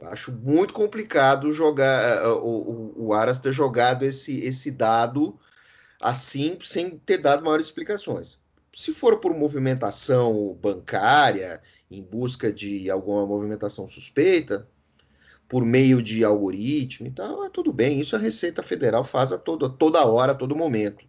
Acho 0.02 0.30
muito 0.30 0.74
complicado 0.74 1.50
jogar 1.50 2.22
eh, 2.22 2.28
o, 2.28 2.92
o, 2.96 3.14
Aras 3.14 3.38
ter 3.38 3.52
jogado 3.52 4.04
esse, 4.04 4.40
esse 4.40 4.70
dado 4.70 5.38
assim, 5.98 6.58
sem 6.62 6.98
ter 6.98 7.18
dado 7.18 7.42
maiores 7.42 7.66
explicações. 7.66 8.38
Se 8.74 8.92
for 8.92 9.18
por 9.18 9.32
movimentação 9.34 10.58
bancária, 10.60 11.62
em 11.90 12.02
busca 12.02 12.52
de 12.52 12.90
alguma 12.90 13.24
movimentação 13.24 13.88
suspeita, 13.88 14.68
por 15.48 15.64
meio 15.64 16.02
de 16.02 16.22
algoritmo 16.22 17.06
e 17.06 17.10
tal, 17.10 17.44
é 17.44 17.48
tudo 17.48 17.72
bem. 17.72 18.00
Isso 18.00 18.14
a 18.14 18.18
Receita 18.18 18.62
Federal 18.62 19.04
faz 19.04 19.32
a 19.32 19.38
toda, 19.38 19.70
toda 19.70 20.04
hora, 20.04 20.32
a 20.32 20.34
todo 20.34 20.56
momento. 20.56 21.06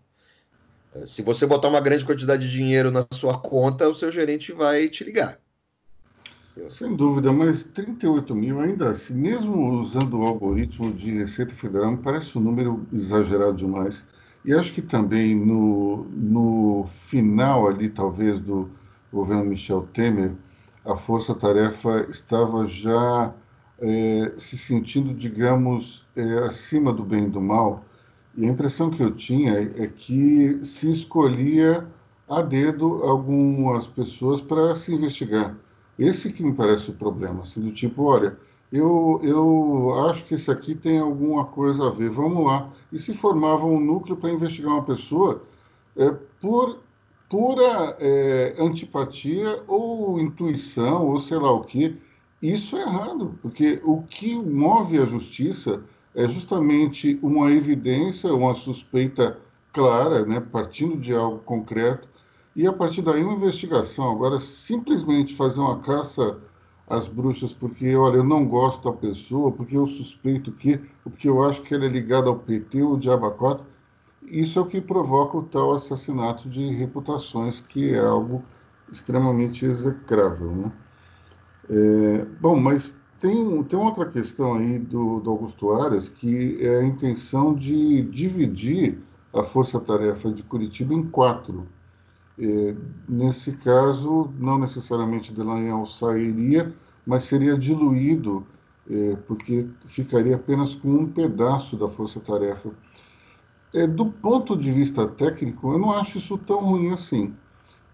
Se 1.04 1.22
você 1.22 1.46
botar 1.46 1.68
uma 1.68 1.82
grande 1.82 2.06
quantidade 2.06 2.48
de 2.48 2.52
dinheiro 2.52 2.90
na 2.90 3.06
sua 3.12 3.38
conta, 3.38 3.90
o 3.90 3.94
seu 3.94 4.12
gerente 4.12 4.54
vai 4.54 4.88
te 4.88 5.04
ligar. 5.04 5.40
Sem 6.68 6.96
dúvida, 6.96 7.34
mas 7.34 7.66
38 7.66 8.34
mil 8.34 8.62
ainda 8.62 8.92
assim, 8.92 9.14
mesmo 9.14 9.78
usando 9.78 10.18
o 10.18 10.26
algoritmo 10.26 10.94
de 10.94 11.12
Receita 11.12 11.54
Federal, 11.54 11.92
me 11.92 11.98
parece 11.98 12.38
um 12.38 12.42
número 12.42 12.88
exagerado 12.94 13.58
demais. 13.58 14.06
E 14.46 14.54
acho 14.54 14.74
que 14.74 14.82
também 14.82 15.36
no, 15.36 16.06
no 16.06 16.86
final 16.86 17.68
ali, 17.68 17.90
talvez, 17.90 18.40
do 18.40 18.70
governo 19.12 19.44
Michel 19.44 19.82
Temer, 19.94 20.32
a 20.86 20.96
Força 20.96 21.36
Tarefa 21.36 22.08
estava 22.10 22.66
já 22.66 23.34
é, 23.80 24.34
se 24.38 24.58
sentindo, 24.58 25.14
digamos, 25.14 26.08
é, 26.16 26.40
acima 26.46 26.94
do 26.94 27.04
bem 27.04 27.26
e 27.26 27.30
do 27.30 27.42
mal, 27.42 27.84
e 28.38 28.46
a 28.46 28.50
impressão 28.50 28.90
que 28.90 29.02
eu 29.02 29.12
tinha 29.14 29.54
é 29.54 29.88
que 29.88 30.60
se 30.64 30.90
escolhia 30.90 31.88
a 32.28 32.42
dedo 32.42 33.04
algumas 33.04 33.88
pessoas 33.88 34.42
para 34.42 34.76
se 34.76 34.94
investigar. 34.94 35.56
Esse 35.98 36.34
que 36.34 36.44
me 36.44 36.54
parece 36.54 36.90
o 36.90 36.94
problema, 36.94 37.44
assim, 37.44 37.62
do 37.62 37.72
tipo, 37.72 38.04
olha, 38.04 38.38
eu, 38.72 39.22
eu 39.24 40.06
acho 40.10 40.26
que 40.26 40.34
esse 40.34 40.52
aqui 40.52 40.76
tem 40.76 41.00
alguma 41.00 41.46
coisa 41.46 41.88
a 41.88 41.92
ver, 41.92 42.10
vamos 42.10 42.46
lá. 42.46 42.70
E 42.92 43.00
se 43.00 43.14
formava 43.14 43.66
um 43.66 43.80
núcleo 43.80 44.18
para 44.18 44.32
investigar 44.32 44.74
uma 44.74 44.84
pessoa 44.84 45.44
é, 45.96 46.12
por 46.42 46.80
pura 47.30 47.96
é, 48.00 48.56
antipatia 48.60 49.64
ou 49.68 50.20
intuição, 50.20 51.08
ou 51.08 51.20
sei 51.20 51.38
lá 51.38 51.52
o 51.52 51.64
que, 51.64 51.98
isso 52.42 52.76
é 52.76 52.82
errado, 52.82 53.38
porque 53.42 53.82
o 53.84 54.04
que 54.04 54.36
move 54.36 55.00
a 55.00 55.06
justiça 55.06 55.82
é 56.16 56.28
justamente 56.28 57.20
uma 57.22 57.52
evidência, 57.52 58.34
uma 58.34 58.54
suspeita 58.54 59.38
clara, 59.74 60.26
né, 60.26 60.40
partindo 60.40 60.98
de 60.98 61.14
algo 61.14 61.40
concreto, 61.40 62.08
e 62.56 62.66
a 62.66 62.72
partir 62.72 63.02
daí 63.02 63.22
uma 63.22 63.34
investigação. 63.34 64.10
Agora, 64.10 64.40
simplesmente 64.40 65.36
fazer 65.36 65.60
uma 65.60 65.80
caça 65.80 66.38
às 66.88 67.10
bruxas 67.10 67.52
porque, 67.52 67.94
olha, 67.96 68.18
eu 68.18 68.24
não 68.24 68.48
gosto 68.48 68.90
da 68.90 68.96
pessoa, 68.96 69.52
porque 69.52 69.76
eu 69.76 69.86
suspeito 69.86 70.54
que, 70.54 70.80
porque 71.04 71.28
eu 71.28 71.44
acho 71.44 71.62
que 71.62 71.74
ela 71.74 71.86
é 71.86 71.90
ligada 71.90 72.30
ao 72.30 72.40
PT 72.40 72.82
ou 72.82 72.98
de 72.98 73.10
abacota, 73.10 73.66
isso 74.24 74.58
é 74.58 74.62
o 74.62 74.66
que 74.66 74.80
provoca 74.80 75.38
o 75.38 75.44
tal 75.44 75.74
assassinato 75.74 76.48
de 76.48 76.72
reputações, 76.72 77.60
que 77.60 77.94
é 77.94 78.00
algo 78.00 78.42
extremamente 78.90 79.66
execrável. 79.66 80.52
Né? 80.52 80.72
É, 81.70 82.26
bom, 82.40 82.56
mas 82.56 82.98
tem, 83.26 83.64
tem 83.64 83.80
outra 83.80 84.06
questão 84.06 84.56
aí 84.56 84.78
do, 84.78 85.20
do 85.20 85.32
Augusto 85.32 85.72
Aras, 85.72 86.08
que 86.08 86.64
é 86.64 86.78
a 86.78 86.86
intenção 86.86 87.56
de 87.56 88.04
dividir 88.04 89.00
a 89.34 89.44
força-tarefa 89.44 90.32
de 90.32 90.44
Curitiba 90.44 90.94
em 90.94 91.04
quatro. 91.10 91.68
É, 92.38 92.76
nesse 93.10 93.54
caso, 93.58 94.32
não 94.38 94.60
necessariamente 94.60 95.34
Delanhol 95.34 95.86
sairia, 95.88 96.76
mas 97.06 97.24
seria 97.24 97.58
diluído, 97.58 98.46
é, 98.90 99.16
porque 99.28 99.68
ficaria 99.86 100.36
apenas 100.36 100.76
com 100.76 100.90
um 100.90 101.08
pedaço 101.12 101.76
da 101.78 101.88
força-tarefa. 101.90 102.72
é, 103.74 103.88
do 103.88 104.08
ponto 104.08 104.58
de 104.58 104.72
vista 104.72 105.08
técnico, 105.08 105.74
eu 105.74 105.80
não 105.80 105.92
acho 105.94 106.18
isso 106.18 106.38
tão 106.38 106.60
ruim 106.60 106.92
assim, 106.92 107.36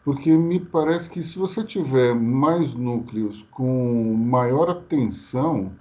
porque 0.03 0.31
me 0.31 0.59
parece 0.59 1.09
que 1.09 1.21
se 1.21 1.37
você 1.37 1.63
tiver 1.63 2.15
mais 2.15 2.73
núcleos 2.73 3.43
com 3.51 4.13
maior 4.15 4.69
atenção 4.69 5.71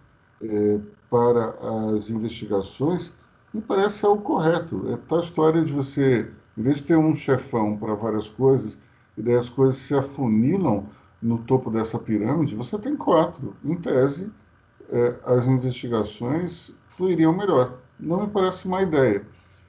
é, 0.43 0.79
para 1.09 1.55
as 1.95 2.11
investigações, 2.11 3.13
me 3.53 3.61
parece 3.61 4.05
algo 4.05 4.23
correto. 4.23 4.87
É 4.93 4.97
tal 5.09 5.21
história 5.21 5.63
de 5.63 5.73
você, 5.73 6.31
em 6.57 6.63
vez 6.63 6.77
de 6.79 6.85
ter 6.85 6.97
um 6.97 7.15
chefão 7.15 7.77
para 7.77 7.95
várias 7.95 8.29
coisas, 8.29 8.81
e 9.17 9.23
daí 9.23 9.37
as 9.37 9.49
coisas 9.49 9.77
se 9.77 9.95
afunilam 9.95 10.87
no 11.21 11.39
topo 11.39 11.71
dessa 11.71 11.99
pirâmide, 11.99 12.55
você 12.55 12.79
tem 12.79 12.97
quatro. 12.97 13.55
Em 13.65 13.75
tese, 13.75 14.31
é, 14.91 15.15
as 15.25 15.47
investigações 15.47 16.73
fluiriam 16.89 17.37
melhor. 17.37 17.79
Não 17.99 18.23
me 18.23 18.29
parece 18.29 18.67
uma 18.67 18.83
ideia. 18.83 19.27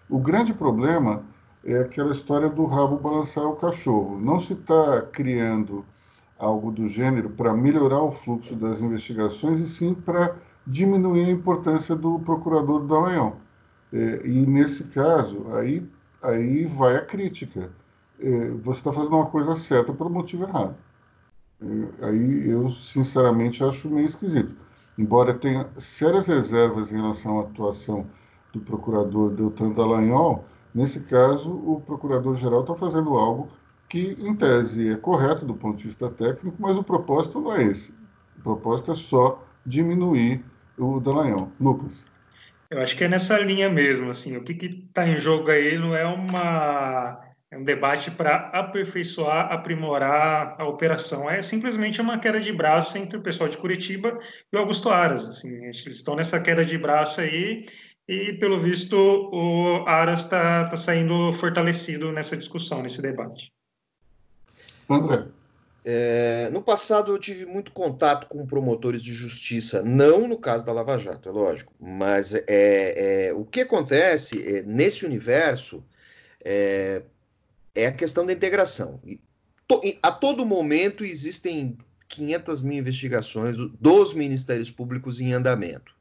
O 0.10 0.20
grande 0.20 0.54
problema 0.54 1.24
é 1.64 1.80
aquela 1.80 2.12
história 2.12 2.50
do 2.50 2.66
rabo 2.66 2.98
balançar 2.98 3.46
o 3.46 3.56
cachorro. 3.56 4.20
Não 4.20 4.40
se 4.40 4.54
está 4.54 5.02
criando 5.04 5.86
algo 6.38 6.72
do 6.72 6.88
gênero 6.88 7.30
para 7.30 7.54
melhorar 7.54 8.02
o 8.02 8.12
fluxo 8.12 8.56
das 8.56 8.82
investigações, 8.82 9.60
e 9.60 9.68
sim 9.68 9.94
para 9.94 10.36
diminuir 10.66 11.26
a 11.26 11.32
importância 11.32 11.96
do 11.96 12.20
procurador 12.20 12.80
do 12.80 12.88
Dallagnol. 12.88 13.38
É, 13.94 14.26
e 14.26 14.46
nesse 14.48 14.86
caso, 14.86 15.46
aí, 15.54 15.88
aí 16.24 16.66
vai 16.66 16.96
a 16.96 17.06
crítica. 17.06 17.72
É, 18.20 18.50
você 18.50 18.80
está 18.80 18.92
fazendo 18.92 19.16
uma 19.16 19.26
coisa 19.28 19.56
certa 19.56 19.94
para 19.94 20.08
o 20.08 20.10
motivo 20.10 20.46
errado. 20.46 20.76
É, 21.62 22.06
aí 22.08 22.50
eu, 22.50 22.70
sinceramente, 22.70 23.64
acho 23.64 23.90
meio 23.90 24.06
esquisito. 24.06 24.56
Embora 24.98 25.34
tenha 25.34 25.70
sérias 25.78 26.28
reservas 26.28 26.92
em 26.92 26.98
relação 26.98 27.40
à 27.40 27.44
atuação 27.44 28.08
do 28.54 28.60
procurador 28.60 29.32
Deltan 29.32 29.72
Dallagnol, 29.72 30.46
nesse 30.74 31.02
caso, 31.02 31.52
o 31.52 31.82
procurador-geral 31.82 32.62
está 32.62 32.76
fazendo 32.76 33.18
algo 33.18 33.50
que, 33.90 34.18
em 34.20 34.36
tese, 34.36 34.90
é 34.90 34.96
correto 34.96 35.46
do 35.46 35.54
ponto 35.54 35.78
de 35.78 35.86
vista 35.86 36.10
técnico, 36.10 36.56
mas 36.60 36.78
o 36.78 36.84
propósito 36.84 37.42
não 37.42 37.54
é 37.54 37.64
esse. 37.64 37.94
O 38.38 38.42
propósito 38.42 38.92
é 38.92 38.94
só 38.94 39.46
diminuir 39.66 40.44
o 40.78 41.00
Dallagnol. 41.00 41.52
Lucas. 41.60 42.06
Eu 42.70 42.80
acho 42.80 42.96
que 42.96 43.04
é 43.04 43.08
nessa 43.08 43.38
linha 43.40 43.70
mesmo, 43.70 44.10
assim, 44.10 44.38
o 44.38 44.44
que 44.44 44.54
está 44.66 45.06
em 45.06 45.20
jogo 45.20 45.52
aí 45.52 45.78
não 45.78 45.94
é 45.94 46.06
uma 46.06 47.22
é 47.52 47.58
um 47.58 47.66
debate 47.66 48.10
para 48.10 48.50
aperfeiçoar, 48.54 49.52
aprimorar 49.52 50.56
a 50.58 50.66
operação. 50.66 51.30
É 51.30 51.42
simplesmente 51.42 52.00
uma 52.00 52.18
queda 52.18 52.40
de 52.40 52.54
braço 52.54 52.98
entre 52.98 53.18
o 53.18 53.22
pessoal 53.22 53.50
de 53.50 53.58
Curitiba 53.58 54.18
e 54.52 54.56
o 54.56 54.60
Augusto 54.60 54.90
Aras. 54.90 55.28
Assim, 55.28 55.54
eles 55.66 55.86
estão 55.86 56.16
nessa 56.16 56.40
queda 56.40 56.64
de 56.64 56.78
braço 56.78 57.20
aí 57.20 57.66
e, 58.12 58.34
pelo 58.34 58.60
visto, 58.60 58.98
o 58.98 59.88
Aras 59.88 60.26
está 60.26 60.68
tá 60.68 60.76
saindo 60.76 61.32
fortalecido 61.32 62.12
nessa 62.12 62.36
discussão, 62.36 62.84
nesse 62.84 63.02
debate. 63.02 63.54
André. 64.90 65.28
É, 65.86 66.50
no 66.52 66.62
passado 66.62 67.14
eu 67.14 67.18
tive 67.18 67.46
muito 67.46 67.72
contato 67.72 68.28
com 68.28 68.46
promotores 68.46 69.02
de 69.02 69.14
justiça, 69.14 69.82
não 69.82 70.28
no 70.28 70.38
caso 70.38 70.66
da 70.66 70.74
Lava 70.74 71.00
Jato, 71.00 71.30
é 71.30 71.32
lógico, 71.32 71.74
mas 71.80 72.36
é, 72.36 73.30
é 73.30 73.34
o 73.34 73.46
que 73.46 73.62
acontece 73.62 74.58
é, 74.58 74.62
nesse 74.62 75.06
universo 75.06 75.82
é, 76.44 77.04
é, 77.74 77.88
a 77.88 77.92
questão 77.94 78.26
da 78.26 78.34
integração. 78.34 79.00
E, 79.06 79.22
to, 79.66 79.82
a 80.04 80.12
todo 80.12 80.46
momento 80.46 81.06
existem 81.06 81.78
500 82.10 82.62
mil 82.62 82.78
investigações 82.78 83.56
dos 83.80 84.14
ministérios 84.14 84.70
públicos 84.70 85.22
em 85.22 85.32
andamento. 85.32 85.96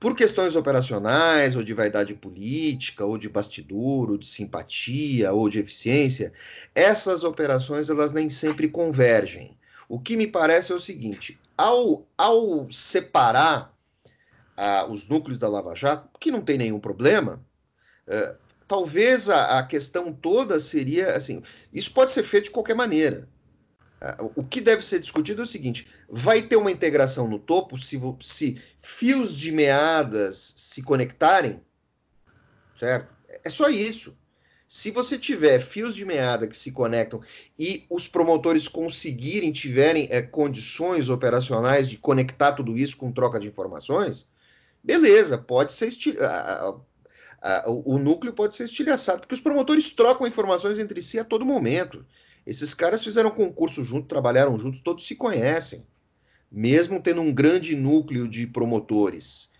É, 0.00 0.02
por 0.02 0.16
questões 0.16 0.56
operacionais, 0.56 1.54
ou 1.54 1.62
de 1.62 1.74
vaidade 1.74 2.14
política, 2.14 3.04
ou 3.04 3.18
de 3.18 3.28
bastidor, 3.28 4.10
ou 4.10 4.18
de 4.18 4.26
simpatia, 4.26 5.32
ou 5.32 5.48
de 5.48 5.60
eficiência, 5.60 6.32
essas 6.74 7.22
operações 7.22 7.90
elas 7.90 8.12
nem 8.12 8.28
sempre 8.30 8.68
convergem. 8.68 9.56
O 9.88 10.00
que 10.00 10.16
me 10.16 10.26
parece 10.26 10.72
é 10.72 10.74
o 10.74 10.80
seguinte: 10.80 11.38
ao, 11.56 12.06
ao 12.16 12.70
separar 12.70 13.74
os 14.90 15.08
núcleos 15.08 15.38
da 15.38 15.48
Lava 15.48 15.74
Jato, 15.74 16.08
que 16.18 16.30
não 16.30 16.42
tem 16.42 16.58
nenhum 16.58 16.78
problema, 16.78 17.42
eh, 18.06 18.34
talvez 18.68 19.30
a, 19.30 19.58
a 19.58 19.62
questão 19.62 20.12
toda 20.12 20.60
seria 20.60 21.16
assim: 21.16 21.42
isso 21.72 21.92
pode 21.92 22.10
ser 22.10 22.22
feito 22.24 22.44
de 22.44 22.50
qualquer 22.50 22.76
maneira. 22.76 23.26
O 24.34 24.42
que 24.42 24.62
deve 24.62 24.82
ser 24.82 24.98
discutido 24.98 25.42
é 25.42 25.44
o 25.44 25.48
seguinte: 25.48 25.86
vai 26.08 26.40
ter 26.40 26.56
uma 26.56 26.70
integração 26.70 27.28
no 27.28 27.38
topo 27.38 27.76
se, 27.76 28.00
se 28.22 28.60
fios 28.78 29.36
de 29.36 29.52
meadas 29.52 30.54
se 30.56 30.82
conectarem? 30.82 31.60
Certo? 32.78 33.12
É 33.44 33.50
só 33.50 33.68
isso. 33.68 34.16
Se 34.66 34.90
você 34.92 35.18
tiver 35.18 35.60
fios 35.60 35.94
de 35.96 36.04
meada 36.04 36.46
que 36.46 36.56
se 36.56 36.70
conectam 36.70 37.20
e 37.58 37.84
os 37.90 38.06
promotores 38.06 38.68
conseguirem, 38.68 39.50
tiverem 39.52 40.06
é, 40.10 40.22
condições 40.22 41.10
operacionais 41.10 41.88
de 41.88 41.98
conectar 41.98 42.52
tudo 42.52 42.78
isso 42.78 42.96
com 42.96 43.10
troca 43.10 43.40
de 43.40 43.48
informações, 43.48 44.30
beleza, 44.82 45.36
pode 45.36 45.72
ser 45.72 45.90
o 47.66 47.98
núcleo 47.98 48.32
pode 48.32 48.54
ser 48.54 48.64
estilhaçado, 48.64 49.20
porque 49.20 49.34
os 49.34 49.40
promotores 49.40 49.90
trocam 49.90 50.26
informações 50.26 50.78
entre 50.78 51.00
si 51.02 51.18
a 51.18 51.24
todo 51.24 51.44
momento. 51.44 52.06
Esses 52.46 52.74
caras 52.74 53.04
fizeram 53.04 53.30
concurso 53.30 53.84
junto, 53.84 54.08
trabalharam 54.08 54.58
juntos, 54.58 54.80
todos 54.80 55.06
se 55.06 55.14
conhecem, 55.14 55.86
mesmo 56.50 57.00
tendo 57.00 57.20
um 57.20 57.32
grande 57.32 57.76
núcleo 57.76 58.26
de 58.26 58.46
promotores. 58.46 59.50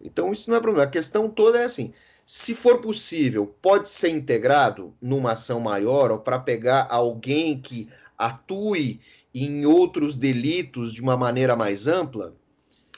Então 0.00 0.32
isso 0.32 0.50
não 0.50 0.56
é 0.56 0.60
problema. 0.60 0.84
A 0.84 0.90
questão 0.90 1.28
toda 1.28 1.58
é 1.58 1.64
assim: 1.64 1.92
se 2.24 2.54
for 2.54 2.80
possível, 2.80 3.46
pode 3.62 3.88
ser 3.88 4.10
integrado 4.10 4.94
numa 5.00 5.32
ação 5.32 5.60
maior 5.60 6.10
ou 6.10 6.18
para 6.18 6.38
pegar 6.38 6.86
alguém 6.90 7.60
que 7.60 7.88
atue 8.18 9.00
em 9.34 9.66
outros 9.66 10.16
delitos 10.16 10.92
de 10.92 11.02
uma 11.02 11.16
maneira 11.16 11.54
mais 11.54 11.86
ampla. 11.86 12.34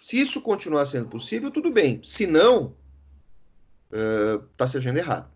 Se 0.00 0.20
isso 0.20 0.40
continuar 0.40 0.86
sendo 0.86 1.08
possível, 1.08 1.50
tudo 1.50 1.70
bem. 1.70 2.00
Se 2.04 2.26
não, 2.26 2.76
está 3.90 4.64
uh, 4.64 4.68
se 4.68 4.76
agindo 4.76 4.98
errado. 4.98 5.28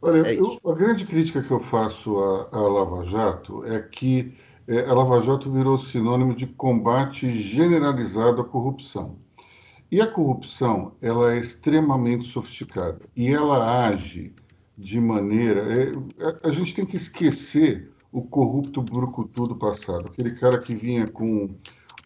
Olha, 0.00 0.28
é 0.28 0.38
eu, 0.38 0.58
a 0.64 0.74
grande 0.74 1.04
crítica 1.06 1.42
que 1.42 1.50
eu 1.50 1.60
faço 1.60 2.18
à, 2.18 2.48
à 2.52 2.60
Lava 2.60 3.04
Jato 3.04 3.64
é 3.64 3.80
que 3.80 4.34
é, 4.68 4.80
a 4.88 4.94
Lava 4.94 5.20
Jato 5.22 5.50
virou 5.50 5.78
sinônimo 5.78 6.34
de 6.34 6.46
combate 6.46 7.30
generalizado 7.30 8.40
à 8.40 8.44
corrupção. 8.44 9.18
E 9.90 10.00
a 10.00 10.06
corrupção, 10.06 10.92
ela 11.00 11.34
é 11.34 11.38
extremamente 11.38 12.26
sofisticada 12.26 13.00
e 13.14 13.32
ela 13.32 13.86
age 13.86 14.34
de 14.76 15.00
maneira. 15.00 15.60
É, 15.72 15.92
a, 16.44 16.48
a 16.48 16.52
gente 16.52 16.74
tem 16.74 16.84
que 16.84 16.96
esquecer 16.96 17.90
o 18.12 18.22
corrupto 18.22 18.82
brucutu 18.82 19.46
do 19.46 19.56
passado, 19.56 20.08
aquele 20.08 20.32
cara 20.32 20.58
que 20.58 20.74
vinha 20.74 21.06
com 21.06 21.54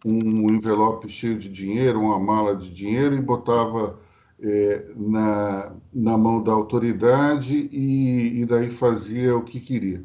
um 0.04 0.50
envelope 0.50 1.08
cheio 1.08 1.38
de 1.38 1.48
dinheiro, 1.48 2.00
uma 2.00 2.18
mala 2.18 2.56
de 2.56 2.70
dinheiro 2.70 3.14
e 3.14 3.20
botava 3.20 3.98
é, 4.42 4.86
na, 4.96 5.72
na 5.92 6.16
mão 6.16 6.42
da 6.42 6.52
autoridade 6.52 7.68
e, 7.72 8.40
e 8.40 8.46
daí 8.46 8.70
fazia 8.70 9.36
o 9.36 9.42
que 9.42 9.60
queria. 9.60 10.04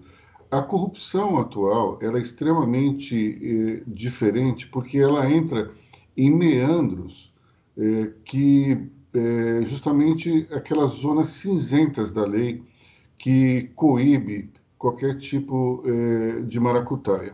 A 0.51 0.61
corrupção 0.61 1.39
atual 1.39 1.99
ela 2.01 2.17
é 2.17 2.21
extremamente 2.21 3.39
é, 3.41 3.83
diferente 3.87 4.67
porque 4.67 4.97
ela 4.97 5.29
entra 5.29 5.71
em 6.15 6.31
meandros 6.31 7.33
é, 7.77 8.11
que 8.23 8.89
é, 9.13 9.61
justamente 9.65 10.47
aquelas 10.51 10.91
zonas 10.91 11.29
cinzentas 11.29 12.11
da 12.11 12.25
lei 12.25 12.63
que 13.17 13.71
coíbe 13.75 14.51
qualquer 14.77 15.17
tipo 15.17 15.83
é, 15.85 16.41
de 16.41 16.59
maracutaia. 16.59 17.33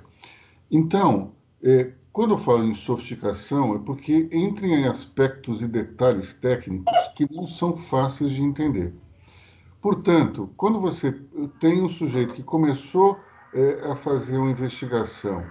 Então, 0.70 1.34
é, 1.64 1.92
quando 2.12 2.32
eu 2.34 2.38
falo 2.38 2.64
em 2.66 2.74
sofisticação, 2.74 3.76
é 3.76 3.80
porque 3.80 4.28
entra 4.32 4.68
em 4.68 4.86
aspectos 4.86 5.62
e 5.62 5.68
detalhes 5.68 6.34
técnicos 6.34 7.08
que 7.16 7.28
não 7.34 7.48
são 7.48 7.78
fáceis 7.78 8.32
de 8.32 8.42
entender. 8.42 8.94
Portanto, 9.82 10.54
quando 10.58 10.80
você 10.80 11.12
tem 11.60 11.82
um 11.82 11.88
sujeito 11.88 12.36
que 12.36 12.44
começou 12.44 13.20
é, 13.54 13.92
a 13.92 13.96
fazer 13.96 14.38
uma 14.38 14.52
investigação 14.52 15.44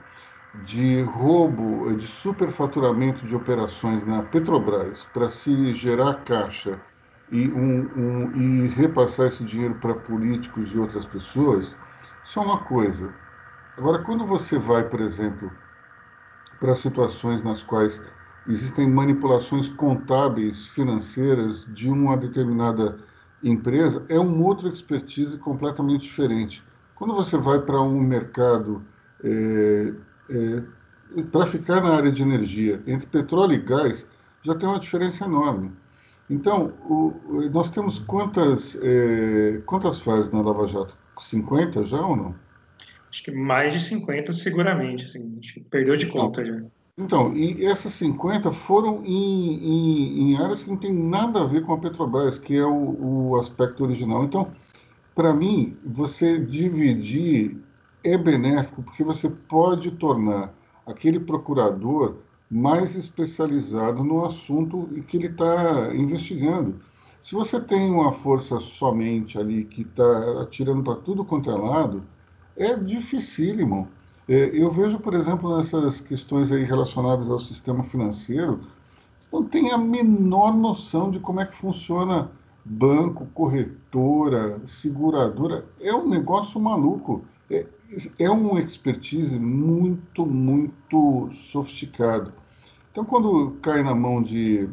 de 0.54 1.02
roubo, 1.02 1.94
de 1.96 2.06
superfaturamento 2.06 3.26
de 3.26 3.34
operações 3.34 4.04
na 4.04 4.22
Petrobras 4.22 5.04
para 5.04 5.28
se 5.28 5.72
gerar 5.74 6.24
caixa 6.24 6.80
e, 7.30 7.48
um, 7.50 7.90
um, 7.96 8.36
e 8.36 8.68
repassar 8.68 9.26
esse 9.28 9.44
dinheiro 9.44 9.76
para 9.76 9.94
políticos 9.94 10.74
e 10.74 10.78
outras 10.78 11.04
pessoas, 11.06 11.80
isso 12.22 12.38
é 12.38 12.42
uma 12.42 12.64
coisa. 12.64 13.14
Agora, 13.76 14.02
quando 14.02 14.26
você 14.26 14.58
vai, 14.58 14.88
por 14.88 15.00
exemplo, 15.00 15.50
para 16.60 16.76
situações 16.76 17.42
nas 17.42 17.62
quais 17.62 18.04
existem 18.46 18.88
manipulações 18.88 19.68
contábeis, 19.68 20.66
financeiras 20.66 21.64
de 21.64 21.90
uma 21.90 22.16
determinada 22.16 22.98
empresa, 23.42 24.04
é 24.08 24.20
um 24.20 24.42
outro 24.42 24.68
expertise 24.68 25.38
completamente 25.38 26.02
diferente. 26.02 26.62
Quando 26.94 27.14
você 27.14 27.38
vai 27.38 27.60
para 27.60 27.80
um 27.80 28.00
mercado 28.00 28.84
é, 29.24 29.94
é, 30.30 30.62
para 31.32 31.46
ficar 31.46 31.80
na 31.80 31.94
área 31.94 32.12
de 32.12 32.22
energia 32.22 32.82
entre 32.86 33.06
petróleo 33.08 33.54
e 33.54 33.58
gás, 33.58 34.06
já 34.42 34.54
tem 34.54 34.68
uma 34.68 34.78
diferença 34.78 35.24
enorme. 35.24 35.72
Então, 36.28 36.74
o, 36.88 37.20
nós 37.52 37.70
temos 37.70 37.98
quantas, 37.98 38.78
é, 38.82 39.62
quantas 39.66 39.98
fases 40.00 40.30
na 40.30 40.40
Lava 40.42 40.66
Jato? 40.66 40.96
50 41.18 41.82
já 41.84 42.00
ou 42.00 42.16
não? 42.16 42.34
Acho 43.10 43.24
que 43.24 43.30
mais 43.30 43.72
de 43.72 43.80
50 43.80 44.32
seguramente, 44.32 45.04
assim, 45.04 45.36
acho 45.40 45.54
que 45.54 45.60
perdeu 45.60 45.96
de 45.96 46.06
conta 46.06 46.44
já. 46.44 46.62
Então, 46.96 47.34
e 47.34 47.64
essas 47.64 47.92
50 47.94 48.52
foram 48.52 49.02
em, 49.04 49.54
em, 49.54 50.32
em, 50.32 50.36
áreas 50.36 50.62
que 50.62 50.70
não 50.70 50.76
tem 50.76 50.92
nada 50.92 51.40
a 51.40 51.46
ver 51.46 51.62
com 51.62 51.72
a 51.72 51.78
Petrobras, 51.78 52.38
que 52.38 52.56
é 52.56 52.64
o, 52.64 53.30
o 53.30 53.36
aspecto 53.36 53.82
original. 53.82 54.22
Então, 54.22 54.52
para 55.14 55.32
mim, 55.32 55.76
você 55.84 56.38
dividir 56.38 57.56
é 58.04 58.16
benéfico, 58.16 58.82
porque 58.82 59.02
você 59.02 59.28
pode 59.28 59.92
tornar 59.92 60.54
aquele 60.86 61.20
procurador 61.20 62.16
mais 62.50 62.96
especializado 62.96 64.02
no 64.02 64.24
assunto 64.24 64.88
que 65.06 65.16
ele 65.16 65.28
está 65.28 65.94
investigando. 65.94 66.80
Se 67.20 67.34
você 67.34 67.60
tem 67.60 67.90
uma 67.90 68.10
força 68.12 68.58
somente 68.58 69.38
ali 69.38 69.64
que 69.64 69.82
está 69.82 70.42
atirando 70.42 70.82
para 70.82 70.96
tudo 70.96 71.24
quanto 71.24 71.50
é 71.50 71.54
lado, 71.54 72.02
é 72.60 72.76
dificílimo. 72.76 73.88
É, 74.28 74.50
eu 74.52 74.70
vejo, 74.70 75.00
por 75.00 75.14
exemplo, 75.14 75.56
nessas 75.56 76.00
questões 76.00 76.52
aí 76.52 76.64
relacionadas 76.64 77.30
ao 77.30 77.40
sistema 77.40 77.82
financeiro, 77.82 78.60
não 79.32 79.44
tem 79.44 79.72
a 79.72 79.78
menor 79.78 80.54
noção 80.54 81.10
de 81.10 81.18
como 81.18 81.40
é 81.40 81.46
que 81.46 81.56
funciona 81.56 82.30
banco, 82.64 83.26
corretora, 83.32 84.60
seguradora. 84.66 85.64
É 85.80 85.94
um 85.94 86.08
negócio 86.08 86.60
maluco. 86.60 87.24
É, 87.50 87.66
é 88.18 88.30
um 88.30 88.58
expertise 88.58 89.38
muito, 89.38 90.26
muito 90.26 91.28
sofisticado. 91.32 92.32
Então, 92.92 93.04
quando 93.04 93.56
cai 93.62 93.82
na 93.82 93.94
mão 93.94 94.22
de 94.22 94.68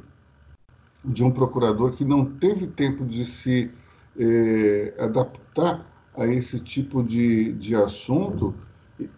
de 1.04 1.24
um 1.24 1.32
procurador 1.32 1.92
que 1.92 2.04
não 2.04 2.26
teve 2.26 2.68
tempo 2.68 3.06
de 3.06 3.26
se 3.26 3.72
é, 4.20 4.94
adaptar 5.00 5.86
a 6.18 6.26
esse 6.26 6.60
tipo 6.60 7.04
de, 7.04 7.54
de 7.54 7.76
assunto, 7.76 8.54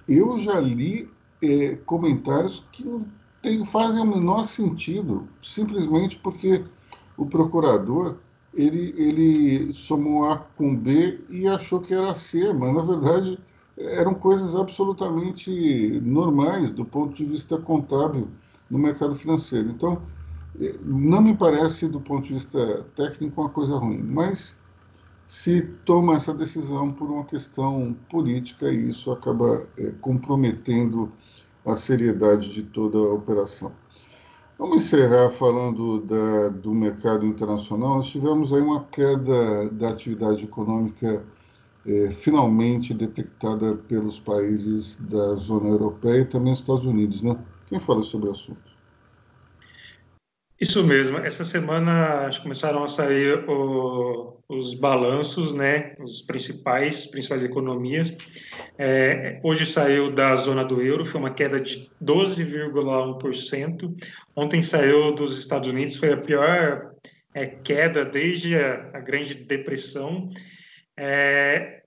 eu 0.08 0.38
já 0.38 0.60
li 0.60 1.10
é, 1.42 1.76
comentários 1.86 2.66
que 2.72 2.84
não 2.84 3.06
tem, 3.42 3.64
fazem 3.64 4.02
o 4.02 4.06
menor 4.06 4.44
sentido, 4.44 5.28
simplesmente 5.42 6.20
porque 6.20 6.66
o 7.18 7.26
procurador 7.26 8.18
ele, 8.54 8.94
ele 8.98 9.72
somou 9.72 10.30
A 10.30 10.38
com 10.38 10.76
B 10.76 11.20
e 11.30 11.48
achou 11.48 11.80
que 11.80 11.94
era 11.94 12.14
C, 12.14 12.52
mas 12.52 12.76
na 12.76 12.82
verdade 12.82 13.40
eram 13.78 14.14
coisas 14.14 14.56
absolutamente 14.56 16.02
normais 16.04 16.72
do 16.72 16.84
ponto 16.84 17.16
de 17.16 17.24
vista 17.24 17.58
contábil 17.58 18.28
no 18.70 18.78
mercado 18.78 19.16
financeiro. 19.16 19.70
Então, 19.70 20.02
não 20.84 21.22
me 21.22 21.36
parece, 21.36 21.88
do 21.88 22.02
ponto 22.02 22.28
de 22.28 22.34
vista 22.34 22.86
técnico, 22.96 23.40
uma 23.40 23.50
coisa 23.50 23.78
ruim, 23.78 24.02
mas 24.02 24.59
se 25.30 25.62
toma 25.86 26.16
essa 26.16 26.34
decisão 26.34 26.92
por 26.92 27.08
uma 27.08 27.24
questão 27.24 27.96
política 28.10 28.72
e 28.72 28.90
isso 28.90 29.12
acaba 29.12 29.64
é, 29.78 29.92
comprometendo 30.02 31.12
a 31.64 31.76
seriedade 31.76 32.52
de 32.52 32.64
toda 32.64 32.98
a 32.98 33.14
operação. 33.14 33.72
Vamos 34.58 34.86
encerrar 34.86 35.30
falando 35.30 36.02
da, 36.02 36.50
do 36.50 36.74
mercado 36.74 37.28
internacional. 37.28 37.98
Nós 37.98 38.08
tivemos 38.10 38.52
aí 38.52 38.60
uma 38.60 38.84
queda 38.86 39.70
da 39.70 39.90
atividade 39.90 40.46
econômica 40.46 41.24
é, 41.86 42.12
finalmente 42.12 42.92
detectada 42.92 43.76
pelos 43.76 44.20
países 44.20 44.96
da 44.96 45.36
zona 45.36 45.70
europeia 45.70 46.22
e 46.22 46.26
também 46.26 46.54
nos 46.54 46.62
Estados 46.62 46.86
Unidos. 46.86 47.22
Né? 47.22 47.38
Quem 47.68 47.80
fala 47.80 48.02
sobre 48.02 48.30
o 48.30 48.32
assunto? 48.32 48.69
Isso 50.60 50.84
mesmo. 50.84 51.18
Essa 51.20 51.46
semana 51.46 52.30
começaram 52.44 52.84
a 52.84 52.90
sair 52.90 53.50
o, 53.50 54.38
os 54.50 54.74
balanços, 54.74 55.54
né, 55.54 55.96
os 56.00 56.22
principais, 56.22 57.06
principais 57.06 57.46
economias. 57.46 58.18
É, 58.78 59.40
hoje 59.42 59.66
saiu 59.66 60.12
da 60.12 60.36
zona 60.36 60.66
do 60.66 60.82
euro, 60.82 61.06
foi 61.06 61.22
uma 61.22 61.34
queda 61.34 61.62
de 61.62 61.90
12,1%. 62.04 63.96
Ontem 64.36 64.62
saiu 64.62 65.14
dos 65.14 65.40
Estados 65.40 65.70
Unidos, 65.70 65.96
foi 65.96 66.12
a 66.12 66.18
pior 66.18 66.92
é, 67.34 67.46
queda 67.46 68.04
desde 68.04 68.58
a, 68.58 68.90
a 68.96 69.00
Grande 69.00 69.36
Depressão. 69.36 70.28
É, 70.98 71.84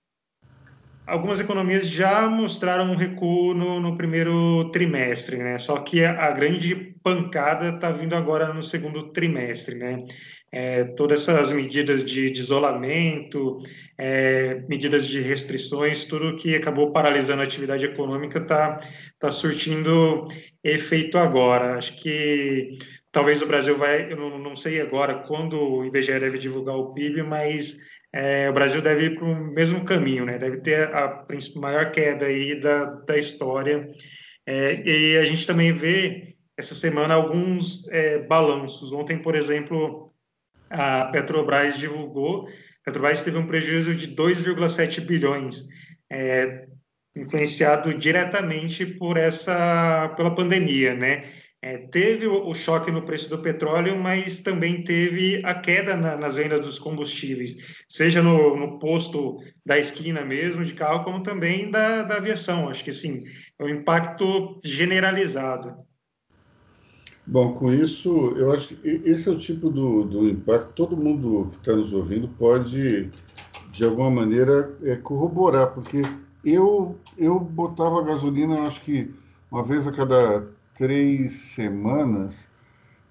algumas 1.05 1.39
economias 1.39 1.87
já 1.87 2.27
mostraram 2.27 2.91
um 2.91 2.95
recuo 2.95 3.53
no, 3.53 3.79
no 3.79 3.95
primeiro 3.95 4.71
trimestre, 4.71 5.37
né? 5.37 5.59
Só 5.59 5.77
que 5.79 6.03
a, 6.03 6.25
a 6.25 6.31
grande 6.31 6.92
pancada 7.03 7.69
está 7.69 7.91
vindo 7.91 8.15
agora 8.15 8.53
no 8.53 8.63
segundo 8.63 9.11
trimestre, 9.11 9.75
né? 9.75 10.05
É, 10.51 10.83
todas 10.83 11.27
essas 11.27 11.51
medidas 11.51 12.05
de, 12.05 12.29
de 12.29 12.39
isolamento, 12.39 13.57
é, 13.97 14.63
medidas 14.69 15.07
de 15.07 15.19
restrições, 15.19 16.05
tudo 16.05 16.35
que 16.35 16.55
acabou 16.55 16.91
paralisando 16.91 17.41
a 17.41 17.45
atividade 17.45 17.83
econômica 17.85 18.37
está 18.39 18.79
tá 19.19 19.31
surtindo 19.31 20.27
efeito 20.63 21.17
agora. 21.17 21.75
Acho 21.77 21.95
que 21.95 22.77
talvez 23.11 23.41
o 23.41 23.47
Brasil 23.47 23.75
vai, 23.75 24.11
eu 24.11 24.15
não, 24.15 24.37
não 24.37 24.55
sei 24.55 24.79
agora 24.79 25.23
quando 25.27 25.59
o 25.59 25.85
IBGE 25.85 26.19
deve 26.19 26.37
divulgar 26.37 26.75
o 26.75 26.93
PIB, 26.93 27.23
mas 27.23 27.77
é, 28.13 28.47
o 28.47 28.53
Brasil 28.53 28.79
deve 28.79 29.05
ir 29.05 29.15
para 29.15 29.25
o 29.25 29.53
mesmo 29.53 29.83
caminho, 29.83 30.23
né? 30.23 30.37
Deve 30.37 30.61
ter 30.61 30.93
a 30.93 31.25
maior 31.55 31.91
queda 31.91 32.27
aí 32.27 32.59
da, 32.61 32.85
da 32.85 33.17
história. 33.17 33.89
É, 34.45 34.83
e 34.87 35.17
a 35.17 35.25
gente 35.25 35.47
também 35.47 35.71
vê 35.71 36.32
essa 36.57 36.75
semana 36.75 37.13
alguns 37.13 37.87
é, 37.89 38.19
balanços. 38.19 38.91
Ontem, 38.91 39.17
por 39.17 39.35
exemplo, 39.35 40.13
a 40.69 41.05
Petrobras 41.05 41.77
divulgou, 41.77 42.47
a 42.47 42.85
Petrobras 42.85 43.23
teve 43.23 43.37
um 43.37 43.47
prejuízo 43.47 43.95
de 43.95 44.15
2,7 44.15 45.01
bilhões, 45.01 45.67
é, 46.11 46.65
influenciado 47.15 47.93
diretamente 47.93 48.85
por 48.85 49.17
essa 49.17 50.13
pela 50.15 50.33
pandemia, 50.33 50.95
né? 50.95 51.23
É, 51.65 51.77
teve 51.77 52.27
o, 52.27 52.53
choque 52.53 52.91
no 52.91 53.05
preço 53.05 53.29
do 53.29 53.39
petróleo, 53.39 53.97
mas 53.97 54.41
também 54.41 54.83
teve 54.83 55.41
a 55.45 55.55
queda 55.55 55.95
na, 55.95 56.17
nas 56.17 56.35
vendas 56.35 56.65
dos 56.65 56.77
combustíveis, 56.77 57.55
seja 57.87 58.21
no, 58.21 58.57
no, 58.57 58.77
posto 58.79 59.37
da 59.65 59.79
esquina 59.79 60.25
mesmo 60.25 60.65
de 60.65 60.73
carro, 60.73 61.05
como 61.05 61.23
também 61.23 61.71
da, 61.71 62.03
da 62.03 62.17
aviação. 62.17 62.67
Acho 62.67 62.83
que 62.83 62.91
sim, 62.91 63.23
é 63.57 63.63
um 63.63 63.69
impacto 63.69 64.59
generalizado. 64.61 65.77
Bom, 67.25 67.53
com 67.53 67.71
isso, 67.71 68.09
eu 68.37 68.51
acho 68.51 68.75
que 68.75 68.87
esse 69.05 69.29
é 69.29 69.31
o 69.31 69.37
tipo 69.37 69.69
do, 69.69 70.03
do 70.03 70.29
impacto. 70.29 70.73
Todo 70.73 70.97
mundo 70.97 71.45
que 71.49 71.57
está 71.57 71.75
nos 71.75 71.93
ouvindo 71.93 72.27
pode, 72.27 73.09
de 73.71 73.83
alguma 73.85 74.11
maneira, 74.11 74.75
é, 74.83 74.95
corroborar, 74.97 75.71
porque 75.71 76.01
eu, 76.43 76.97
eu 77.17 77.39
botava 77.39 78.03
gasolina, 78.03 78.61
acho 78.67 78.81
que 78.81 79.13
uma 79.49 79.63
vez 79.63 79.87
a 79.87 79.91
cada 79.91 80.47
três 80.75 81.31
semanas 81.31 82.49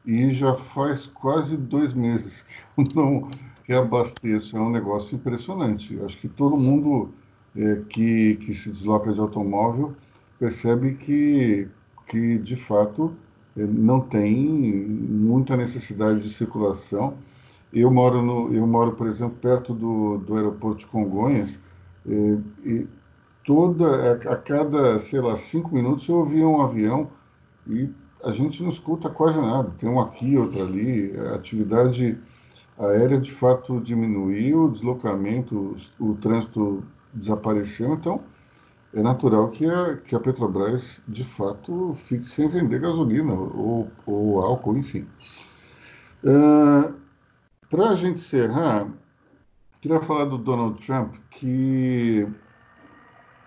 e 0.04 0.30
já 0.30 0.54
faz 0.54 1.06
quase 1.06 1.56
dois 1.56 1.94
meses 1.94 2.42
que 2.42 2.52
eu 2.76 2.84
não 2.94 3.30
reabasteço. 3.64 4.56
É 4.56 4.60
um 4.60 4.70
negócio 4.70 5.16
impressionante. 5.16 5.98
Acho 6.04 6.18
que 6.18 6.28
todo 6.28 6.56
mundo 6.56 7.12
é, 7.56 7.82
que, 7.88 8.36
que 8.36 8.52
se 8.52 8.70
desloca 8.70 9.12
de 9.12 9.20
automóvel 9.20 9.94
percebe 10.38 10.94
que, 10.94 11.68
que 12.06 12.38
de 12.38 12.56
fato, 12.56 13.16
não 13.56 14.00
tem 14.00 14.36
muita 14.36 15.56
necessidade 15.56 16.20
de 16.20 16.30
circulação. 16.30 17.14
Eu 17.72 17.90
moro, 17.90 18.22
no, 18.22 18.54
eu 18.54 18.66
moro 18.66 18.92
por 18.92 19.06
exemplo, 19.06 19.36
perto 19.40 19.74
do, 19.74 20.18
do 20.18 20.36
aeroporto 20.36 20.80
de 20.80 20.86
Congonhas, 20.86 21.58
é, 22.06 22.38
e 22.64 22.86
toda, 23.44 24.12
a, 24.12 24.32
a 24.32 24.36
cada, 24.36 24.98
sei 24.98 25.20
lá, 25.20 25.36
cinco 25.36 25.74
minutos 25.74 26.08
eu 26.08 26.16
ouvia 26.16 26.46
um 26.46 26.62
avião 26.62 27.10
e 27.66 27.88
a 28.24 28.32
gente 28.32 28.62
não 28.62 28.68
escuta 28.68 29.08
quase 29.08 29.40
nada. 29.40 29.70
Tem 29.78 29.88
um 29.88 30.00
aqui, 30.00 30.36
outro 30.36 30.62
ali. 30.62 31.16
A 31.18 31.34
atividade 31.34 32.18
aérea 32.78 33.18
de 33.20 33.30
fato 33.32 33.80
diminuiu, 33.80 34.64
o 34.64 34.70
deslocamento, 34.70 35.76
o, 35.98 36.14
trânsito 36.14 36.84
desapareceu, 37.12 37.94
então 37.94 38.20
é 38.94 39.02
natural 39.02 39.50
que 39.50 39.66
a, 39.66 39.96
que 39.98 40.14
a 40.14 40.20
Petrobras 40.20 41.02
de 41.08 41.24
fato 41.24 41.92
fique 41.94 42.24
sem 42.24 42.48
vender 42.48 42.80
gasolina 42.80 43.32
ou, 43.34 43.90
ou 44.06 44.40
álcool, 44.40 44.76
enfim. 44.76 45.08
Uh, 46.24 46.94
Para 47.70 47.90
a 47.90 47.94
gente 47.94 48.18
encerrar, 48.20 48.88
queria 49.80 50.00
falar 50.00 50.26
do 50.26 50.38
Donald 50.38 50.84
Trump, 50.84 51.16
que 51.30 52.26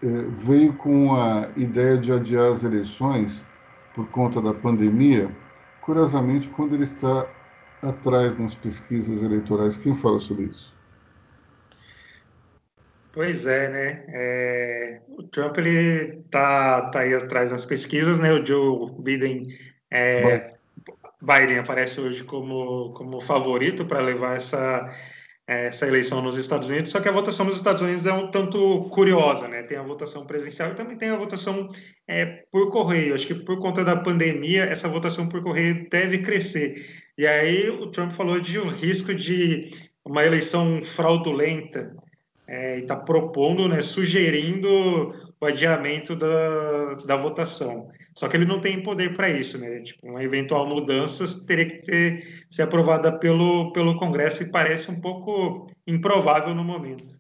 é, 0.02 0.08
veio 0.30 0.76
com 0.78 1.16
a 1.16 1.52
ideia 1.56 1.98
de 1.98 2.12
adiar 2.12 2.52
as 2.52 2.64
eleições 2.64 3.48
por 3.94 4.10
conta 4.10 4.42
da 4.42 4.54
pandemia, 4.54 5.36
curiosamente, 5.82 6.50
quando 6.50 6.74
ele 6.76 6.84
está 6.84 7.32
atrás 7.82 8.38
nas 8.38 8.56
pesquisas 8.56 9.24
eleitorais. 9.24 9.78
Quem 9.78 9.96
fala 9.96 10.20
sobre 10.20 10.46
isso? 10.46 10.78
Pois 13.16 13.48
é, 13.48 13.70
né? 13.70 14.06
É, 14.10 15.02
o 15.08 15.24
Trump 15.24 15.58
ele 15.58 16.22
tá, 16.30 16.90
tá 16.90 17.00
aí 17.00 17.14
atrás 17.14 17.50
nas 17.50 17.66
pesquisas, 17.66 18.20
né? 18.20 18.34
O 18.34 18.46
Joe 18.46 18.92
Biden 19.02 19.48
é, 19.90 20.52
Biden 21.22 21.60
aparece 21.60 22.02
hoje 22.02 22.26
como, 22.26 22.92
como 22.92 23.22
favorito 23.22 23.86
para 23.86 24.02
levar 24.02 24.36
essa, 24.36 24.90
essa 25.48 25.88
eleição 25.88 26.22
nos 26.22 26.36
Estados 26.36 26.68
Unidos, 26.70 26.92
só 26.92 27.00
que 27.00 27.08
a 27.08 27.14
votação 27.14 27.46
nos 27.46 27.56
Estados 27.56 27.82
Unidos 27.82 28.06
é 28.06 28.12
um 28.12 28.30
tanto 28.30 28.90
curiosa, 28.90 29.48
né? 29.48 29.64
Tem 29.64 29.78
a 29.78 29.84
votação 29.84 30.28
presencial 30.28 30.72
e 30.72 30.76
também 30.76 30.98
tem 30.98 31.10
a 31.10 31.16
votação 31.16 31.70
é, 32.06 32.44
por 32.52 32.70
correio. 32.70 33.16
Acho 33.16 33.28
que 33.28 33.36
por 33.36 33.60
conta 33.60 33.86
da 33.86 33.96
pandemia, 33.96 34.66
essa 34.66 34.90
votação 34.90 35.30
por 35.30 35.42
correio 35.42 35.88
deve 35.90 36.18
crescer. 36.18 36.86
E 37.18 37.26
aí 37.26 37.70
o 37.70 37.90
Trump 37.92 38.12
falou 38.12 38.42
de 38.42 38.60
um 38.60 38.68
risco 38.68 39.16
de 39.16 39.72
uma 40.04 40.26
eleição 40.26 40.84
fraudulenta 40.84 41.96
é, 42.48 42.80
está 42.80 42.96
propondo, 42.96 43.68
né, 43.68 43.82
sugerindo 43.82 44.68
o 45.40 45.46
adiamento 45.46 46.16
da, 46.16 46.96
da 47.06 47.16
votação. 47.18 47.90
Só 48.14 48.28
que 48.28 48.38
ele 48.38 48.46
não 48.46 48.62
tem 48.62 48.82
poder 48.82 49.14
para 49.14 49.30
isso, 49.30 49.58
né? 49.58 49.82
Tipo, 49.82 50.08
uma 50.08 50.24
eventual 50.24 50.66
mudança 50.68 51.26
teria 51.46 51.66
que 51.66 51.86
ter, 51.86 52.46
ser 52.50 52.62
aprovada 52.62 53.12
pelo, 53.12 53.74
pelo 53.74 53.98
Congresso 53.98 54.44
e 54.44 54.52
parece 54.52 54.90
um 54.90 55.02
pouco 55.02 55.68
improvável 55.86 56.56
no 56.56 56.64
momento. 56.64 57.14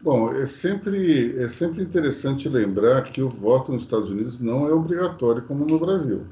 Bom, 0.00 0.32
é 0.32 0.44
sempre, 0.46 1.38
é 1.42 1.48
sempre 1.48 1.82
interessante 1.82 2.48
lembrar 2.48 3.02
que 3.04 3.22
o 3.22 3.28
voto 3.28 3.72
nos 3.72 3.82
Estados 3.82 4.10
Unidos 4.10 4.38
não 4.38 4.68
é 4.68 4.72
obrigatório 4.72 5.42
como 5.42 5.64
no 5.64 5.78
Brasil. 5.78 6.26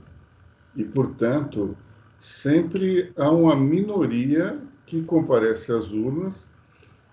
E, 0.76 0.84
portanto, 0.84 1.76
sempre 2.18 3.12
há 3.16 3.30
uma 3.30 3.56
minoria 3.56 4.60
que 4.84 5.02
comparece 5.02 5.72
às 5.72 5.92
urnas 5.92 6.51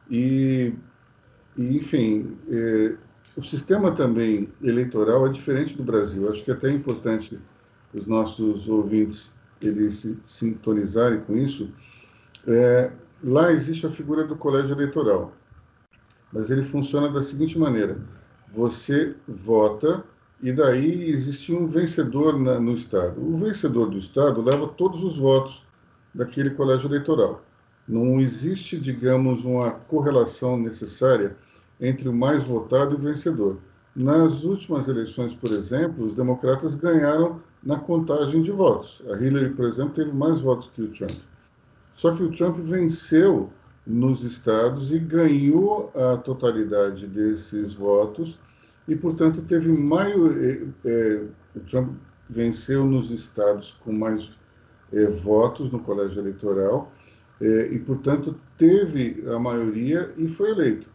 e, 0.09 0.73
e 1.57 1.77
enfim, 1.77 2.37
é, 2.49 2.95
o 3.35 3.41
sistema 3.41 3.91
também 3.91 4.49
eleitoral 4.61 5.27
é 5.27 5.29
diferente 5.29 5.75
do 5.75 5.83
Brasil. 5.83 6.29
Acho 6.29 6.43
que 6.43 6.51
é 6.51 6.53
até 6.53 6.69
importante 6.69 7.39
os 7.93 8.07
nossos 8.07 8.67
ouvintes 8.67 9.33
eles 9.61 9.93
se 9.95 10.19
sintonizarem 10.25 11.21
com 11.21 11.37
isso. 11.37 11.69
É, 12.47 12.91
lá 13.23 13.51
existe 13.51 13.85
a 13.85 13.89
figura 13.89 14.23
do 14.23 14.35
colégio 14.35 14.73
eleitoral, 14.73 15.33
mas 16.31 16.49
ele 16.49 16.61
funciona 16.61 17.09
da 17.09 17.21
seguinte 17.21 17.57
maneira: 17.59 17.99
você 18.51 19.15
vota 19.27 20.03
e 20.41 20.51
daí 20.51 21.09
existe 21.11 21.53
um 21.53 21.67
vencedor 21.67 22.39
na, 22.39 22.59
no 22.59 22.73
estado. 22.73 23.21
O 23.21 23.37
vencedor 23.37 23.89
do 23.89 23.97
estado 23.97 24.41
leva 24.41 24.67
todos 24.67 25.03
os 25.03 25.17
votos 25.17 25.65
daquele 26.13 26.51
colégio 26.51 26.87
eleitoral. 26.87 27.43
Não 27.89 28.21
existe, 28.21 28.79
digamos, 28.79 29.43
uma 29.43 29.71
correlação 29.71 30.59
necessária 30.59 31.35
entre 31.81 32.07
o 32.07 32.13
mais 32.13 32.43
votado 32.43 32.93
e 32.93 32.95
o 32.95 32.99
vencedor. 32.99 33.57
Nas 33.95 34.43
últimas 34.43 34.87
eleições, 34.87 35.33
por 35.33 35.51
exemplo, 35.51 36.05
os 36.05 36.13
democratas 36.13 36.75
ganharam 36.75 37.41
na 37.63 37.79
contagem 37.79 38.43
de 38.43 38.51
votos. 38.51 39.01
A 39.09 39.15
Hillary, 39.17 39.55
por 39.55 39.65
exemplo, 39.65 39.93
teve 39.93 40.11
mais 40.11 40.39
votos 40.39 40.67
que 40.67 40.83
o 40.83 40.91
Trump. 40.91 41.17
Só 41.95 42.15
que 42.15 42.21
o 42.21 42.29
Trump 42.29 42.57
venceu 42.57 43.49
nos 43.87 44.23
estados 44.23 44.93
e 44.93 44.99
ganhou 44.99 45.91
a 45.95 46.15
totalidade 46.15 47.07
desses 47.07 47.73
votos 47.73 48.37
e, 48.87 48.95
portanto, 48.95 49.41
teve 49.41 49.67
maior. 49.67 50.35
É, 50.85 51.23
o 51.55 51.59
Trump 51.61 51.93
venceu 52.29 52.85
nos 52.85 53.09
estados 53.09 53.71
com 53.83 53.91
mais 53.91 54.37
é, 54.93 55.07
votos 55.07 55.71
no 55.71 55.79
colégio 55.79 56.21
eleitoral 56.21 56.91
e, 57.41 57.79
portanto, 57.79 58.35
teve 58.57 59.23
a 59.33 59.39
maioria 59.39 60.11
e 60.17 60.27
foi 60.27 60.51
eleito. 60.51 60.87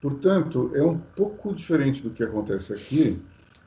Portanto, 0.00 0.70
é 0.74 0.82
um 0.82 0.98
pouco 0.98 1.54
diferente 1.54 2.02
do 2.02 2.10
que 2.10 2.22
acontece 2.22 2.72
aqui, 2.72 3.18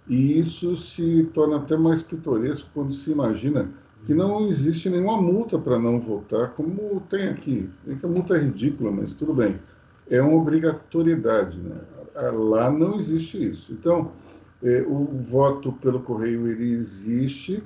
e 0.08 0.40
isso 0.40 0.76
se 0.76 1.24
torna 1.34 1.58
até 1.58 1.76
mais 1.76 2.02
pitoresco 2.02 2.70
quando 2.74 2.94
se 2.94 3.12
imagina 3.12 3.70
que 4.06 4.14
não 4.14 4.48
existe 4.48 4.90
nenhuma 4.90 5.22
multa 5.22 5.60
para 5.60 5.78
não 5.78 6.00
votar, 6.00 6.52
como 6.54 7.02
tem 7.10 7.28
aqui. 7.28 7.70
A 8.02 8.08
multa 8.08 8.38
é 8.38 8.40
ridícula, 8.40 8.92
mas 8.92 9.14
tudo 9.14 9.34
bem. 9.34 9.60
É 10.10 10.22
uma 10.22 10.36
obrigatoriedade. 10.38 11.60
Né? 11.60 11.76
Lá 12.32 12.72
não 12.72 12.98
existe 12.98 13.50
isso. 13.50 13.74
Então, 13.74 14.12
é, 14.64 14.82
o 14.82 15.06
voto 15.06 15.74
pelo 15.74 16.00
correio 16.02 16.48
ele 16.48 16.72
existe, 16.72 17.64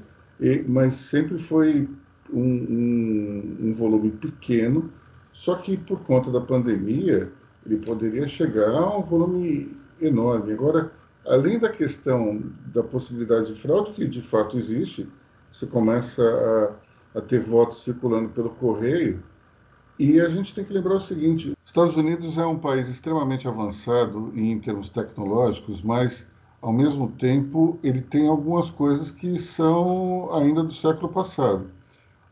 mas 0.67 0.93
sempre 0.93 1.37
foi 1.37 1.87
um, 2.31 2.41
um, 2.41 3.57
um 3.61 3.73
volume 3.73 4.11
pequeno, 4.11 4.91
só 5.31 5.55
que 5.55 5.77
por 5.77 6.01
conta 6.01 6.31
da 6.31 6.41
pandemia 6.41 7.31
ele 7.65 7.77
poderia 7.77 8.27
chegar 8.27 8.69
a 8.69 8.97
um 8.97 9.01
volume 9.01 9.75
enorme. 10.01 10.53
Agora, 10.53 10.91
além 11.27 11.57
da 11.57 11.69
questão 11.69 12.41
da 12.67 12.83
possibilidade 12.83 13.53
de 13.53 13.59
fraude, 13.59 13.91
que 13.91 14.07
de 14.07 14.21
fato 14.21 14.57
existe, 14.57 15.07
você 15.51 15.65
começa 15.65 16.21
a, 17.15 17.19
a 17.19 17.21
ter 17.21 17.39
votos 17.39 17.83
circulando 17.83 18.29
pelo 18.29 18.49
correio, 18.51 19.23
e 19.97 20.19
a 20.19 20.27
gente 20.27 20.53
tem 20.53 20.65
que 20.65 20.73
lembrar 20.73 20.95
o 20.95 20.99
seguinte: 20.99 21.53
Estados 21.65 21.95
Unidos 21.95 22.37
é 22.37 22.45
um 22.45 22.57
país 22.57 22.89
extremamente 22.89 23.47
avançado 23.47 24.31
em 24.35 24.59
termos 24.59 24.89
tecnológicos, 24.89 25.81
mas 25.81 26.27
ao 26.61 26.73
mesmo 26.73 27.11
tempo 27.11 27.77
ele 27.83 28.01
tem 28.01 28.27
algumas 28.27 28.71
coisas 28.71 29.11
que 29.11 29.37
são 29.37 30.33
ainda 30.33 30.63
do 30.63 30.73
século 30.73 31.09
passado. 31.09 31.69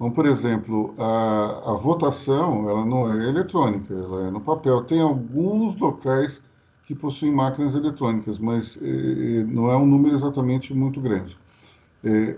Então, 0.01 0.09
por 0.09 0.25
exemplo, 0.25 0.95
a, 0.97 1.73
a 1.73 1.73
votação 1.75 2.67
ela 2.67 2.83
não 2.83 3.13
é 3.13 3.29
eletrônica, 3.29 3.93
ela 3.93 4.29
é 4.29 4.31
no 4.31 4.41
papel. 4.41 4.83
Tem 4.83 4.99
alguns 4.99 5.75
locais 5.75 6.43
que 6.87 6.95
possuem 6.95 7.31
máquinas 7.31 7.75
eletrônicas, 7.75 8.39
mas 8.39 8.79
eh, 8.81 9.45
não 9.47 9.69
é 9.69 9.77
um 9.77 9.85
número 9.85 10.15
exatamente 10.15 10.73
muito 10.73 10.99
grande. 10.99 11.37
Eh, 12.03 12.35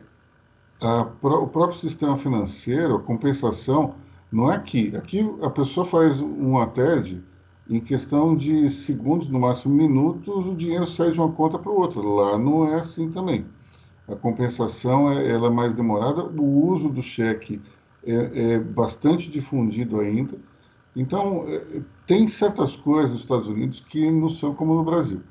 a, 0.82 1.04
o 1.04 1.48
próprio 1.48 1.80
sistema 1.80 2.18
financeiro, 2.18 2.96
a 2.96 3.00
compensação, 3.00 3.96
não 4.30 4.52
é 4.52 4.58
aqui. 4.58 4.94
Aqui 4.98 5.26
a 5.42 5.50
pessoa 5.50 5.86
faz 5.86 6.20
um 6.20 6.58
ATED, 6.58 7.24
em 7.70 7.80
questão 7.80 8.36
de 8.36 8.70
segundos, 8.70 9.30
no 9.30 9.40
máximo 9.40 9.74
minutos, 9.74 10.48
o 10.48 10.54
dinheiro 10.54 10.86
sai 10.86 11.12
de 11.12 11.20
uma 11.22 11.32
conta 11.32 11.58
para 11.58 11.72
outra. 11.72 12.02
Lá 12.02 12.38
não 12.38 12.68
é 12.68 12.80
assim 12.80 13.10
também 13.10 13.46
a 14.08 14.16
compensação 14.16 15.12
é, 15.12 15.30
ela 15.32 15.48
é 15.48 15.52
mais 15.52 15.74
demorada, 15.74 16.24
o 16.24 16.68
uso 16.68 16.90
do 16.90 17.02
cheque 17.02 17.62
é, 18.06 18.54
é 18.54 18.60
bastante 18.60 19.30
difundido 19.30 20.00
ainda. 20.00 20.38
Então, 20.96 21.46
é, 21.48 21.82
tem 22.06 22.28
certas 22.28 22.76
coisas 22.76 23.12
nos 23.12 23.22
Estados 23.22 23.48
Unidos 23.48 23.80
que 23.80 24.12
não 24.12 24.30
são 24.30 24.54
como 24.54 24.76
no 24.76 24.84
Brasil. 24.84 25.22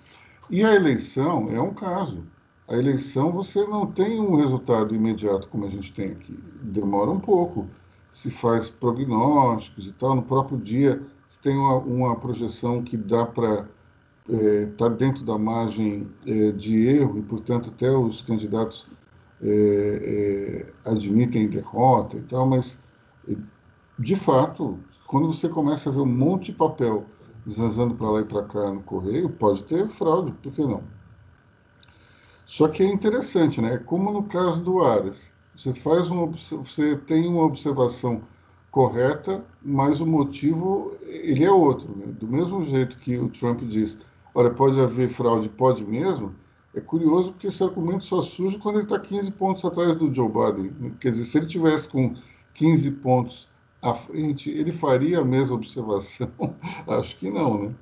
E 0.50 0.64
a 0.64 0.74
eleição 0.74 1.50
é 1.50 1.60
um 1.60 1.72
caso. 1.72 2.24
A 2.68 2.76
eleição 2.76 3.30
você 3.30 3.66
não 3.66 3.86
tem 3.86 4.20
um 4.20 4.36
resultado 4.36 4.94
imediato 4.94 5.48
como 5.48 5.66
a 5.66 5.70
gente 5.70 5.92
tem 5.92 6.12
aqui. 6.12 6.38
Demora 6.62 7.10
um 7.10 7.20
pouco. 7.20 7.68
Se 8.10 8.30
faz 8.30 8.68
prognósticos 8.68 9.86
e 9.86 9.92
tal. 9.92 10.14
No 10.14 10.22
próprio 10.22 10.58
dia, 10.58 11.02
você 11.28 11.38
tem 11.40 11.56
uma, 11.56 11.76
uma 11.76 12.16
projeção 12.16 12.82
que 12.82 12.96
dá 12.96 13.24
para 13.26 13.66
está 14.28 14.44
é, 14.44 14.66
tá 14.66 14.88
dentro 14.88 15.24
da 15.24 15.38
margem 15.38 16.08
é, 16.26 16.52
de 16.52 16.86
erro 16.86 17.18
e, 17.18 17.22
portanto, 17.22 17.70
até 17.70 17.90
os 17.90 18.22
candidatos 18.22 18.86
é, 19.42 20.66
é 20.84 20.90
admitem 20.90 21.48
derrota 21.48 22.16
e 22.16 22.22
tal, 22.22 22.46
mas, 22.46 22.78
é, 23.28 23.36
de 23.98 24.16
fato, 24.16 24.78
quando 25.06 25.32
você 25.32 25.48
começa 25.48 25.90
a 25.90 25.92
ver 25.92 26.00
um 26.00 26.06
monte 26.06 26.46
de 26.46 26.52
papel 26.52 27.06
zanzando 27.48 27.94
para 27.94 28.10
lá 28.10 28.20
e 28.20 28.24
para 28.24 28.44
cá 28.44 28.70
no 28.70 28.82
correio, 28.82 29.28
pode 29.28 29.64
ter 29.64 29.88
fraude, 29.88 30.32
por 30.42 30.52
que 30.52 30.62
não? 30.62 30.82
Só 32.44 32.68
que 32.68 32.82
é 32.82 32.86
interessante, 32.86 33.60
né? 33.60 33.78
Como 33.78 34.12
no 34.12 34.24
caso 34.24 34.60
do 34.60 34.82
Aras, 34.82 35.32
você 35.56 35.72
faz 35.72 36.10
uma, 36.10 36.26
você 36.26 36.96
tem 36.96 37.26
uma 37.26 37.44
observação 37.44 38.22
correta, 38.70 39.44
mas 39.62 40.00
o 40.00 40.06
motivo 40.06 40.96
ele 41.02 41.44
é 41.44 41.50
outro. 41.50 41.96
Né? 41.96 42.06
Do 42.06 42.26
mesmo 42.26 42.64
jeito 42.64 42.96
que 42.98 43.18
o 43.18 43.28
Trump 43.28 43.60
diz, 43.62 43.98
Olha, 44.34 44.50
pode 44.50 44.80
haver 44.80 45.08
fraude, 45.08 45.48
pode 45.48 45.84
mesmo. 45.84 46.34
É 46.74 46.80
curioso 46.80 47.32
porque 47.32 47.48
esse 47.48 47.62
argumento 47.62 48.04
só 48.04 48.22
surge 48.22 48.58
quando 48.58 48.76
ele 48.76 48.84
está 48.84 48.98
15 48.98 49.30
pontos 49.32 49.64
atrás 49.64 49.94
do 49.94 50.12
Joe 50.12 50.28
Biden. 50.28 50.94
Quer 50.98 51.10
dizer, 51.10 51.24
se 51.24 51.38
ele 51.38 51.46
tivesse 51.46 51.86
com 51.88 52.14
15 52.54 52.90
pontos 52.92 53.50
à 53.82 53.92
frente, 53.92 54.50
ele 54.50 54.72
faria 54.72 55.20
a 55.20 55.24
mesma 55.24 55.56
observação? 55.56 56.30
Acho 56.88 57.16
que 57.18 57.30
não, 57.30 57.64
né? 57.64 57.74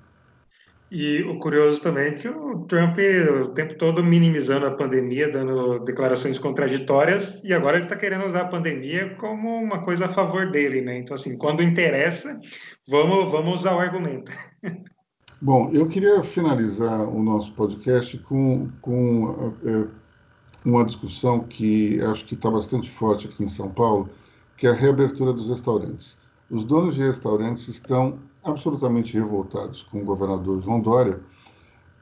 E 0.91 1.23
o 1.23 1.39
curioso 1.39 1.81
também 1.81 2.09
é 2.09 2.13
que 2.13 2.29
o 2.29 2.65
Trump 2.65 2.99
o 3.45 3.49
tempo 3.51 3.75
todo 3.79 4.03
minimizando 4.03 4.67
a 4.67 4.73
pandemia, 4.73 5.31
dando 5.31 5.79
declarações 5.85 6.37
contraditórias, 6.37 7.41
e 7.45 7.55
agora 7.55 7.77
ele 7.77 7.85
está 7.85 7.97
querendo 7.97 8.27
usar 8.27 8.41
a 8.41 8.49
pandemia 8.49 9.15
como 9.15 9.63
uma 9.63 9.85
coisa 9.85 10.07
a 10.07 10.09
favor 10.09 10.51
dele, 10.51 10.81
né? 10.81 10.99
Então, 10.99 11.15
assim, 11.15 11.39
quando 11.39 11.63
interessa, 11.63 12.41
vamos, 12.89 13.31
vamos 13.31 13.61
usar 13.61 13.77
o 13.77 13.79
argumento. 13.79 14.33
Bom, 15.43 15.71
eu 15.73 15.89
queria 15.89 16.23
finalizar 16.23 17.09
o 17.09 17.23
nosso 17.23 17.55
podcast 17.55 18.19
com, 18.19 18.69
com 18.83 19.55
é, 19.65 19.87
uma 20.63 20.85
discussão 20.85 21.41
que 21.41 21.99
acho 22.03 22.27
que 22.27 22.35
está 22.35 22.51
bastante 22.51 22.91
forte 22.91 23.27
aqui 23.27 23.45
em 23.45 23.49
São 23.49 23.71
Paulo, 23.71 24.11
que 24.55 24.67
é 24.67 24.71
a 24.71 24.75
reabertura 24.75 25.33
dos 25.33 25.49
restaurantes. 25.49 26.19
Os 26.51 26.63
donos 26.63 26.95
de 26.95 27.03
restaurantes 27.03 27.69
estão 27.69 28.19
absolutamente 28.45 29.15
revoltados 29.15 29.83
com 29.83 30.03
o 30.03 30.05
governador 30.05 30.61
João 30.61 30.79
Dória, 30.79 31.19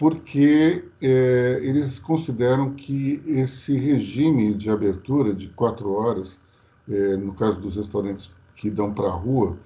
porque 0.00 0.84
é, 1.00 1.60
eles 1.62 2.00
consideram 2.00 2.74
que 2.74 3.22
esse 3.24 3.78
regime 3.78 4.52
de 4.52 4.68
abertura 4.68 5.32
de 5.32 5.46
quatro 5.50 5.92
horas 5.92 6.40
é, 6.88 7.16
no 7.16 7.32
caso 7.34 7.60
dos 7.60 7.76
restaurantes 7.76 8.32
que 8.56 8.68
dão 8.68 8.92
para 8.92 9.06
a 9.06 9.14
rua, 9.14 9.56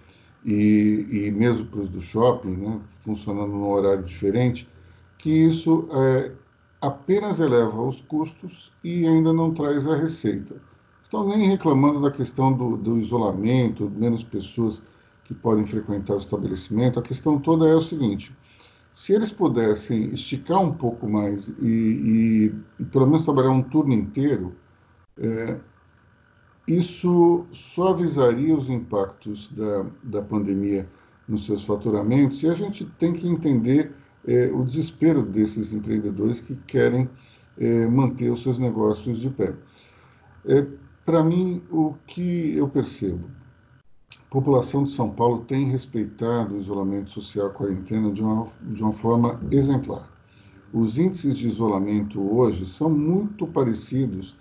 e, 0.44 1.06
e 1.10 1.30
mesmo 1.30 1.66
para 1.66 1.80
os 1.80 1.88
do 1.88 2.00
shopping, 2.00 2.56
né, 2.56 2.80
funcionando 3.00 3.52
num 3.52 3.70
horário 3.70 4.02
diferente, 4.02 4.68
que 5.18 5.30
isso 5.30 5.88
é, 5.92 6.32
apenas 6.80 7.38
eleva 7.38 7.80
os 7.80 8.00
custos 8.00 8.72
e 8.82 9.06
ainda 9.06 9.32
não 9.32 9.52
traz 9.54 9.86
a 9.86 9.96
receita. 9.96 10.56
Estão 11.02 11.28
nem 11.28 11.48
reclamando 11.48 12.00
da 12.00 12.10
questão 12.10 12.52
do, 12.52 12.76
do 12.76 12.98
isolamento, 12.98 13.90
menos 13.90 14.24
pessoas 14.24 14.82
que 15.24 15.34
podem 15.34 15.64
frequentar 15.64 16.14
o 16.14 16.18
estabelecimento. 16.18 16.98
A 16.98 17.02
questão 17.02 17.38
toda 17.38 17.68
é 17.68 17.74
o 17.74 17.80
seguinte: 17.80 18.34
se 18.92 19.12
eles 19.14 19.30
pudessem 19.30 20.12
esticar 20.12 20.60
um 20.60 20.72
pouco 20.72 21.08
mais 21.08 21.48
e, 21.60 21.66
e, 21.66 22.54
e 22.80 22.84
pelo 22.86 23.06
menos 23.06 23.24
trabalhar 23.24 23.50
um 23.50 23.62
turno 23.62 23.92
inteiro, 23.92 24.56
é, 25.18 25.58
isso 26.66 27.44
suavizaria 27.50 28.54
os 28.54 28.68
impactos 28.70 29.48
da, 29.48 29.86
da 30.02 30.22
pandemia 30.22 30.88
nos 31.26 31.46
seus 31.46 31.64
faturamentos 31.64 32.42
e 32.42 32.48
a 32.48 32.54
gente 32.54 32.84
tem 32.98 33.12
que 33.12 33.26
entender 33.26 33.92
é, 34.26 34.46
o 34.52 34.64
desespero 34.64 35.22
desses 35.22 35.72
empreendedores 35.72 36.40
que 36.40 36.56
querem 36.66 37.08
é, 37.58 37.86
manter 37.88 38.30
os 38.30 38.42
seus 38.42 38.58
negócios 38.58 39.18
de 39.18 39.30
pé. 39.30 39.54
É, 40.46 40.66
Para 41.04 41.24
mim, 41.24 41.62
o 41.70 41.94
que 42.06 42.56
eu 42.56 42.68
percebo, 42.68 43.28
a 44.16 44.30
população 44.30 44.84
de 44.84 44.90
São 44.92 45.10
Paulo 45.10 45.44
tem 45.44 45.68
respeitado 45.68 46.54
o 46.54 46.58
isolamento 46.58 47.10
social, 47.10 47.48
a 47.48 47.50
quarentena, 47.50 48.12
de 48.12 48.22
uma, 48.22 48.46
de 48.62 48.82
uma 48.82 48.92
forma 48.92 49.40
exemplar. 49.50 50.08
Os 50.72 50.98
índices 50.98 51.36
de 51.36 51.48
isolamento 51.48 52.20
hoje 52.20 52.66
são 52.66 52.88
muito 52.88 53.46
parecidos 53.46 54.36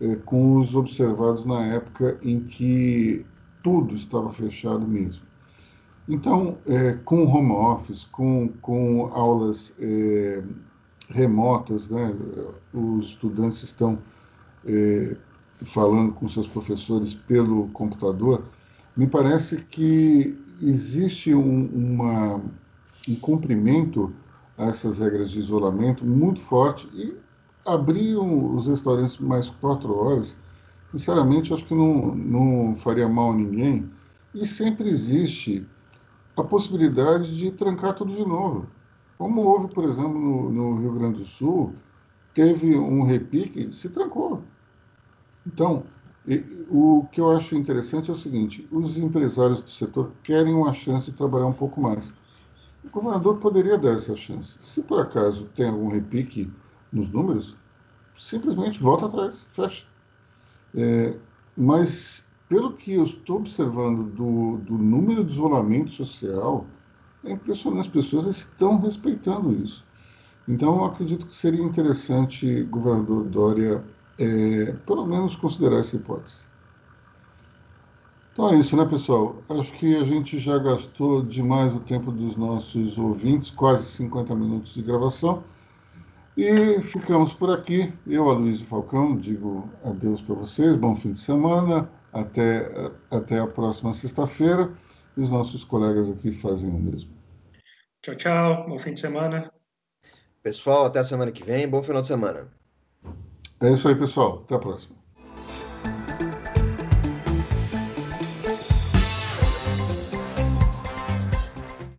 é, 0.00 0.16
com 0.16 0.56
os 0.56 0.74
observados 0.74 1.44
na 1.44 1.64
época 1.66 2.18
em 2.22 2.40
que 2.40 3.24
tudo 3.62 3.94
estava 3.94 4.30
fechado 4.30 4.86
mesmo. 4.86 5.24
Então, 6.08 6.58
é, 6.66 6.92
com 7.04 7.26
home 7.26 7.50
office, 7.50 8.04
com, 8.04 8.48
com 8.60 9.06
aulas 9.12 9.74
é, 9.80 10.42
remotas, 11.08 11.90
né, 11.90 12.14
os 12.72 13.06
estudantes 13.06 13.62
estão 13.62 13.98
falando 15.64 16.12
com 16.12 16.26
seus 16.26 16.48
professores 16.48 17.14
pelo 17.14 17.68
computador, 17.68 18.42
me 18.96 19.06
parece 19.06 19.62
que 19.64 20.36
existe 20.60 21.32
um, 21.34 21.66
uma, 21.66 22.40
um 23.08 23.14
cumprimento 23.14 24.12
a 24.58 24.66
essas 24.66 24.98
regras 24.98 25.30
de 25.30 25.38
isolamento 25.38 26.04
muito 26.04 26.40
forte 26.40 26.88
e 26.94 27.14
abriam 27.66 28.54
os 28.54 28.68
restaurantes 28.68 29.18
mais 29.18 29.50
quatro 29.50 29.94
horas, 29.94 30.36
sinceramente, 30.92 31.52
acho 31.52 31.64
que 31.66 31.74
não, 31.74 32.14
não 32.14 32.74
faria 32.74 33.08
mal 33.08 33.32
a 33.32 33.34
ninguém. 33.34 33.90
E 34.34 34.46
sempre 34.46 34.88
existe 34.88 35.66
a 36.36 36.44
possibilidade 36.44 37.36
de 37.36 37.50
trancar 37.50 37.94
tudo 37.94 38.14
de 38.14 38.24
novo. 38.24 38.66
Como 39.18 39.42
houve, 39.42 39.72
por 39.72 39.84
exemplo, 39.84 40.18
no, 40.18 40.50
no 40.50 40.80
Rio 40.80 40.92
Grande 40.92 41.18
do 41.18 41.24
Sul, 41.24 41.74
teve 42.34 42.76
um 42.76 43.02
repique, 43.02 43.72
se 43.72 43.88
trancou. 43.88 44.42
Então, 45.46 45.84
o 46.68 47.06
que 47.10 47.20
eu 47.20 47.30
acho 47.30 47.56
interessante 47.56 48.10
é 48.10 48.12
o 48.12 48.16
seguinte: 48.16 48.68
os 48.70 48.98
empresários 48.98 49.60
do 49.62 49.70
setor 49.70 50.12
querem 50.22 50.52
uma 50.52 50.72
chance 50.72 51.10
de 51.10 51.16
trabalhar 51.16 51.46
um 51.46 51.52
pouco 51.52 51.80
mais. 51.80 52.12
O 52.84 52.90
governador 52.90 53.38
poderia 53.38 53.78
dar 53.78 53.94
essa 53.94 54.14
chance. 54.14 54.58
Se 54.60 54.82
por 54.82 55.00
acaso 55.00 55.48
tem 55.54 55.68
algum 55.68 55.88
repique 55.88 56.52
nos 56.92 57.08
números, 57.10 57.56
simplesmente 58.16 58.80
volta 58.80 59.06
atrás, 59.06 59.46
fecha. 59.50 59.84
É, 60.74 61.14
mas, 61.56 62.28
pelo 62.48 62.72
que 62.72 62.92
eu 62.92 63.02
estou 63.02 63.36
observando 63.36 64.04
do, 64.10 64.58
do 64.58 64.78
número 64.78 65.24
de 65.24 65.32
isolamento 65.32 65.90
social, 65.90 66.66
é 67.24 67.32
impressionante, 67.32 67.86
as 67.86 67.88
pessoas 67.88 68.26
estão 68.26 68.78
respeitando 68.78 69.52
isso. 69.52 69.84
Então, 70.48 70.84
acredito 70.84 71.26
que 71.26 71.34
seria 71.34 71.62
interessante, 71.62 72.62
governador 72.64 73.24
Dória, 73.24 73.84
é, 74.18 74.72
pelo 74.86 75.06
menos 75.06 75.36
considerar 75.36 75.78
essa 75.78 75.96
hipótese. 75.96 76.44
Então 78.36 78.50
é 78.50 78.58
isso, 78.58 78.76
né, 78.76 78.84
pessoal? 78.84 79.36
Acho 79.48 79.72
que 79.72 79.96
a 79.96 80.04
gente 80.04 80.38
já 80.38 80.58
gastou 80.58 81.22
demais 81.22 81.74
o 81.74 81.80
tempo 81.80 82.12
dos 82.12 82.36
nossos 82.36 82.98
ouvintes, 82.98 83.50
quase 83.50 83.86
50 83.86 84.34
minutos 84.34 84.74
de 84.74 84.82
gravação. 84.82 85.42
E 86.36 86.82
ficamos 86.82 87.32
por 87.32 87.50
aqui. 87.50 87.90
Eu, 88.06 88.28
Aloysio 88.28 88.66
Falcão, 88.66 89.16
digo 89.16 89.70
adeus 89.82 90.20
para 90.20 90.34
vocês, 90.34 90.76
bom 90.76 90.94
fim 90.94 91.12
de 91.12 91.18
semana, 91.18 91.90
até, 92.12 92.90
até 93.10 93.38
a 93.38 93.46
próxima 93.46 93.94
sexta-feira. 93.94 94.70
E 95.16 95.20
os 95.22 95.30
nossos 95.30 95.64
colegas 95.64 96.10
aqui 96.10 96.30
fazem 96.30 96.68
o 96.68 96.78
mesmo. 96.78 97.10
Tchau, 98.02 98.14
tchau, 98.16 98.66
bom 98.68 98.78
fim 98.78 98.92
de 98.92 99.00
semana. 99.00 99.50
Pessoal, 100.42 100.86
até 100.86 100.98
a 100.98 101.04
semana 101.04 101.32
que 101.32 101.42
vem, 101.42 101.66
bom 101.66 101.82
final 101.82 102.02
de 102.02 102.08
semana. 102.08 102.52
É 103.62 103.72
isso 103.72 103.88
aí, 103.88 103.94
pessoal. 103.94 104.42
Até 104.44 104.56
a 104.56 104.58
próxima. 104.58 104.95